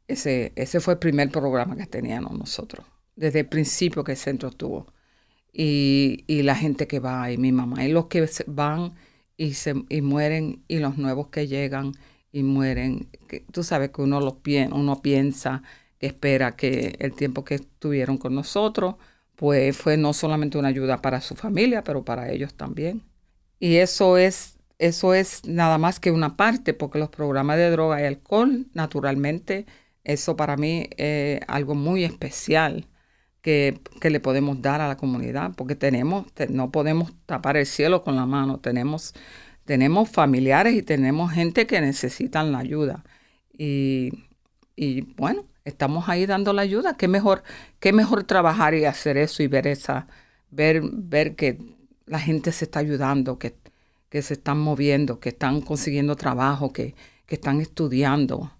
ese, 0.08 0.52
ese 0.56 0.80
fue 0.80 0.94
el 0.94 0.98
primer 0.98 1.30
programa 1.30 1.76
que 1.76 1.86
teníamos 1.86 2.32
nosotros, 2.38 2.86
desde 3.16 3.40
el 3.40 3.48
principio 3.48 4.04
que 4.04 4.12
el 4.12 4.18
centro 4.18 4.48
estuvo. 4.48 4.86
y, 5.52 6.24
y 6.26 6.42
la 6.42 6.56
gente 6.56 6.86
que 6.88 7.00
va 7.00 7.30
y 7.32 7.38
mi 7.38 7.52
mamá 7.52 7.84
y 7.84 7.92
los 7.92 8.06
que 8.06 8.28
van 8.46 8.94
y, 9.36 9.54
se, 9.54 9.74
y 9.88 10.00
mueren 10.02 10.64
y 10.68 10.78
los 10.78 10.98
nuevos 10.98 11.28
que 11.28 11.46
llegan 11.48 11.92
y 12.32 12.42
mueren. 12.42 13.10
Tú 13.52 13.62
sabes 13.64 13.90
que 13.90 14.02
uno, 14.02 14.20
los, 14.20 14.36
uno 14.72 15.02
piensa, 15.02 15.62
espera 16.00 16.56
que 16.56 16.96
el 17.00 17.14
tiempo 17.14 17.44
que 17.44 17.56
estuvieron 17.56 18.18
con 18.18 18.34
nosotros, 18.34 18.96
pues 19.42 19.76
fue 19.76 19.96
no 19.96 20.12
solamente 20.12 20.56
una 20.56 20.68
ayuda 20.68 21.02
para 21.02 21.20
su 21.20 21.34
familia, 21.34 21.82
pero 21.82 22.04
para 22.04 22.30
ellos 22.30 22.54
también. 22.54 23.02
Y 23.58 23.78
eso 23.78 24.16
es, 24.16 24.56
eso 24.78 25.14
es 25.14 25.44
nada 25.44 25.78
más 25.78 25.98
que 25.98 26.12
una 26.12 26.36
parte, 26.36 26.74
porque 26.74 27.00
los 27.00 27.08
programas 27.10 27.56
de 27.56 27.68
droga 27.70 28.00
y 28.00 28.04
alcohol, 28.04 28.68
naturalmente, 28.72 29.66
eso 30.04 30.36
para 30.36 30.56
mí 30.56 30.88
es 30.96 31.40
algo 31.48 31.74
muy 31.74 32.04
especial 32.04 32.86
que, 33.40 33.80
le 34.00 34.20
podemos 34.20 34.62
dar 34.62 34.80
a 34.80 34.86
la 34.86 34.96
comunidad, 34.96 35.54
porque 35.56 35.74
tenemos, 35.74 36.26
no 36.48 36.70
podemos 36.70 37.12
tapar 37.26 37.56
el 37.56 37.66
cielo 37.66 38.04
con 38.04 38.14
la 38.14 38.26
mano, 38.26 38.60
tenemos, 38.60 39.12
tenemos 39.64 40.08
familiares 40.08 40.74
y 40.74 40.82
tenemos 40.82 41.32
gente 41.32 41.66
que 41.66 41.80
necesitan 41.80 42.52
la 42.52 42.58
ayuda. 42.60 43.02
Y, 43.58 44.12
bueno, 45.16 45.46
estamos 45.64 46.08
ahí 46.08 46.26
dando 46.26 46.52
la 46.52 46.62
ayuda. 46.62 46.96
Qué 46.96 47.08
mejor, 47.08 47.42
qué 47.80 47.92
mejor 47.92 48.24
trabajar 48.24 48.74
y 48.74 48.84
hacer 48.84 49.16
eso 49.16 49.42
y 49.42 49.46
ver 49.46 49.66
esa, 49.66 50.06
ver, 50.50 50.82
ver 50.92 51.36
que 51.36 51.58
la 52.06 52.18
gente 52.18 52.52
se 52.52 52.64
está 52.66 52.80
ayudando, 52.80 53.38
que, 53.38 53.56
que 54.08 54.22
se 54.22 54.34
están 54.34 54.58
moviendo, 54.58 55.20
que 55.20 55.30
están 55.30 55.60
consiguiendo 55.60 56.16
trabajo, 56.16 56.72
que, 56.72 56.94
que 57.26 57.34
están 57.36 57.60
estudiando. 57.60 58.52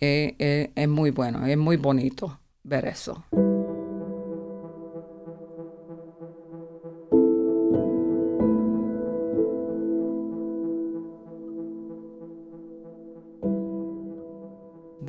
es 0.00 0.88
muy 0.88 1.10
bueno, 1.10 1.46
es 1.46 1.56
muy 1.56 1.76
bonito 1.76 2.40
ver 2.62 2.86
eso. 2.86 3.24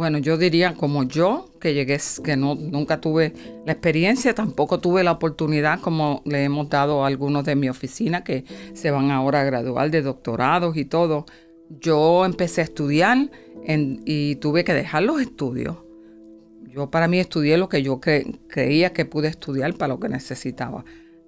Bueno, 0.05 0.19
yo 0.19 0.37
diría 0.37 0.75
como 0.75 1.03
yo, 1.03 1.49
que 1.59 1.73
llegué, 1.73 1.97
que 2.23 2.37
no, 2.37 2.53
nunca 2.53 3.01
tuve 3.01 3.33
la 3.65 3.71
experiencia, 3.71 4.35
tampoco 4.35 4.79
tuve 4.79 5.03
la 5.03 5.13
oportunidad, 5.13 5.79
como 5.79 6.21
le 6.25 6.43
hemos 6.43 6.69
dado 6.69 7.03
a 7.03 7.07
algunos 7.07 7.43
de 7.43 7.55
mi 7.55 7.69
oficina 7.69 8.23
que 8.23 8.45
se 8.75 8.91
van 8.91 9.09
ahora 9.09 9.41
a 9.41 9.45
graduar 9.45 9.89
de 9.89 10.03
doctorados 10.03 10.77
y 10.77 10.85
todo. 10.85 11.25
Yo 11.81 12.23
empecé 12.23 12.61
a 12.61 12.65
estudiar 12.65 13.31
y 13.67 14.35
tuve 14.35 14.63
que 14.63 14.75
dejar 14.75 15.01
los 15.01 15.19
estudios. 15.19 15.77
Yo 16.67 16.91
para 16.91 17.07
mí 17.07 17.17
estudié 17.17 17.57
lo 17.57 17.67
que 17.67 17.81
yo 17.81 17.99
creía 17.99 18.93
que 18.93 19.05
pude 19.05 19.29
estudiar 19.29 19.73
para 19.73 19.95
lo 19.95 19.99
que 19.99 20.07
necesitaba. 20.07 20.85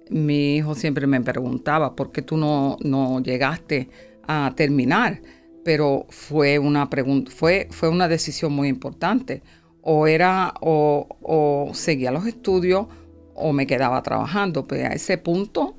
Mi 0.08 0.54
hijo 0.54 0.76
siempre 0.76 1.08
me 1.08 1.20
preguntaba, 1.20 1.96
¿por 1.96 2.12
qué 2.12 2.22
tú 2.22 2.36
no, 2.36 2.76
no 2.84 3.20
llegaste 3.24 3.88
a 4.22 4.52
terminar? 4.54 5.20
Pero 5.64 6.06
fue 6.08 6.58
una 6.58 6.88
pregunta, 6.88 7.30
fue, 7.30 7.68
fue 7.70 7.88
una 7.88 8.08
decisión 8.08 8.52
muy 8.52 8.68
importante. 8.68 9.42
O 9.82 10.06
era, 10.06 10.54
o, 10.60 11.70
seguía 11.74 12.10
los 12.10 12.26
estudios 12.26 12.86
o 13.34 13.52
me 13.52 13.66
quedaba 13.66 14.02
trabajando. 14.02 14.64
Pues 14.64 14.84
a 14.84 14.88
ese 14.88 15.18
punto, 15.18 15.76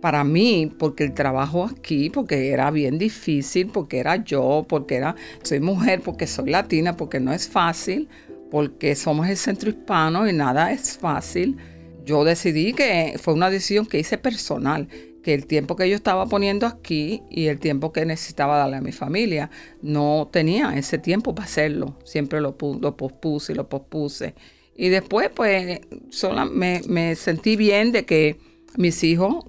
para 0.00 0.24
mí, 0.24 0.72
porque 0.78 1.04
el 1.04 1.14
trabajo 1.14 1.64
aquí, 1.64 2.10
porque 2.10 2.50
era 2.50 2.70
bien 2.70 2.98
difícil, 2.98 3.68
porque 3.68 3.98
era 3.98 4.16
yo, 4.16 4.66
porque 4.68 4.96
era, 4.96 5.14
soy 5.42 5.60
mujer, 5.60 6.00
porque 6.00 6.26
soy 6.26 6.50
latina, 6.50 6.96
porque 6.96 7.20
no 7.20 7.32
es 7.32 7.48
fácil, 7.48 8.08
porque 8.50 8.94
somos 8.96 9.28
el 9.28 9.36
centro 9.36 9.70
hispano 9.70 10.28
y 10.28 10.32
nada 10.32 10.72
es 10.72 10.96
fácil. 10.98 11.56
Yo 12.04 12.24
decidí 12.24 12.72
que 12.72 13.16
fue 13.20 13.34
una 13.34 13.50
decisión 13.50 13.86
que 13.86 13.98
hice 13.98 14.16
personal 14.16 14.88
que 15.28 15.34
el 15.34 15.44
tiempo 15.44 15.76
que 15.76 15.90
yo 15.90 15.94
estaba 15.94 16.24
poniendo 16.24 16.66
aquí 16.66 17.22
y 17.28 17.48
el 17.48 17.58
tiempo 17.58 17.92
que 17.92 18.06
necesitaba 18.06 18.56
darle 18.56 18.78
a 18.78 18.80
mi 18.80 18.92
familia, 18.92 19.50
no 19.82 20.26
tenía 20.32 20.74
ese 20.74 20.96
tiempo 20.96 21.34
para 21.34 21.44
hacerlo. 21.44 21.98
Siempre 22.02 22.40
lo, 22.40 22.56
lo 22.80 22.96
pospuse 22.96 23.52
y 23.52 23.54
lo 23.54 23.68
pospuse. 23.68 24.34
Y 24.74 24.88
después, 24.88 25.28
pues, 25.28 25.80
sola, 26.08 26.46
me, 26.46 26.80
me 26.88 27.14
sentí 27.14 27.56
bien 27.56 27.92
de 27.92 28.06
que 28.06 28.38
mis 28.78 29.04
hijos 29.04 29.44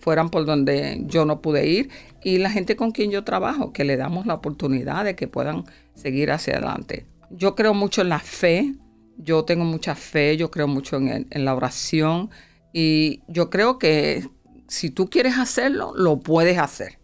fueran 0.00 0.28
por 0.28 0.44
donde 0.44 1.02
yo 1.06 1.24
no 1.24 1.40
pude 1.40 1.66
ir 1.66 1.88
y 2.22 2.36
la 2.36 2.50
gente 2.50 2.76
con 2.76 2.90
quien 2.90 3.10
yo 3.10 3.24
trabajo, 3.24 3.72
que 3.72 3.84
le 3.84 3.96
damos 3.96 4.26
la 4.26 4.34
oportunidad 4.34 5.02
de 5.06 5.16
que 5.16 5.28
puedan 5.28 5.64
seguir 5.94 6.30
hacia 6.30 6.58
adelante. 6.58 7.06
Yo 7.30 7.54
creo 7.54 7.72
mucho 7.72 8.02
en 8.02 8.10
la 8.10 8.18
fe, 8.18 8.74
yo 9.16 9.46
tengo 9.46 9.64
mucha 9.64 9.94
fe, 9.94 10.36
yo 10.36 10.50
creo 10.50 10.68
mucho 10.68 10.98
en, 10.98 11.26
en 11.30 11.44
la 11.46 11.54
oración 11.54 12.28
y 12.74 13.22
yo 13.28 13.48
creo 13.48 13.78
que 13.78 14.28
si 14.68 14.90
tú 14.90 15.08
quieres 15.08 15.38
hacerlo, 15.38 15.92
lo 15.96 16.20
puedes 16.20 16.58
hacer. 16.58 16.98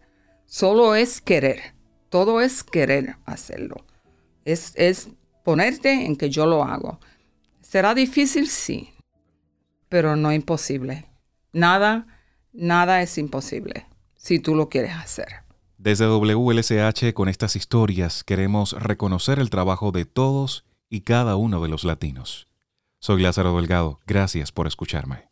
Solo 0.46 0.94
es 0.94 1.20
querer. 1.20 1.74
Todo 2.08 2.40
es 2.40 2.64
querer 2.64 3.16
hacerlo. 3.24 3.86
Es, 4.44 4.72
es 4.76 5.10
ponerte 5.44 6.06
en 6.06 6.16
que 6.16 6.30
yo 6.30 6.46
lo 6.46 6.64
hago. 6.64 6.98
¿Será 7.60 7.94
difícil? 7.94 8.48
Sí, 8.48 8.90
pero 9.88 10.16
no 10.16 10.32
imposible. 10.32 11.06
Nada, 11.52 12.06
nada 12.52 13.02
es 13.02 13.18
imposible 13.18 13.86
si 14.16 14.38
tú 14.38 14.54
lo 14.54 14.68
quieres 14.68 14.94
hacer. 14.94 15.28
Desde 15.78 16.06
WLSH 16.06 17.14
con 17.14 17.28
estas 17.28 17.56
historias 17.56 18.22
queremos 18.22 18.72
reconocer 18.72 19.38
el 19.38 19.50
trabajo 19.50 19.92
de 19.92 20.04
todos 20.04 20.64
y 20.90 21.02
cada 21.02 21.36
uno 21.36 21.62
de 21.62 21.68
los 21.68 21.84
latinos. 21.84 22.48
Soy 22.98 23.22
Lázaro 23.22 23.56
Delgado, 23.56 24.00
gracias 24.06 24.52
por 24.52 24.66
escucharme. 24.66 25.29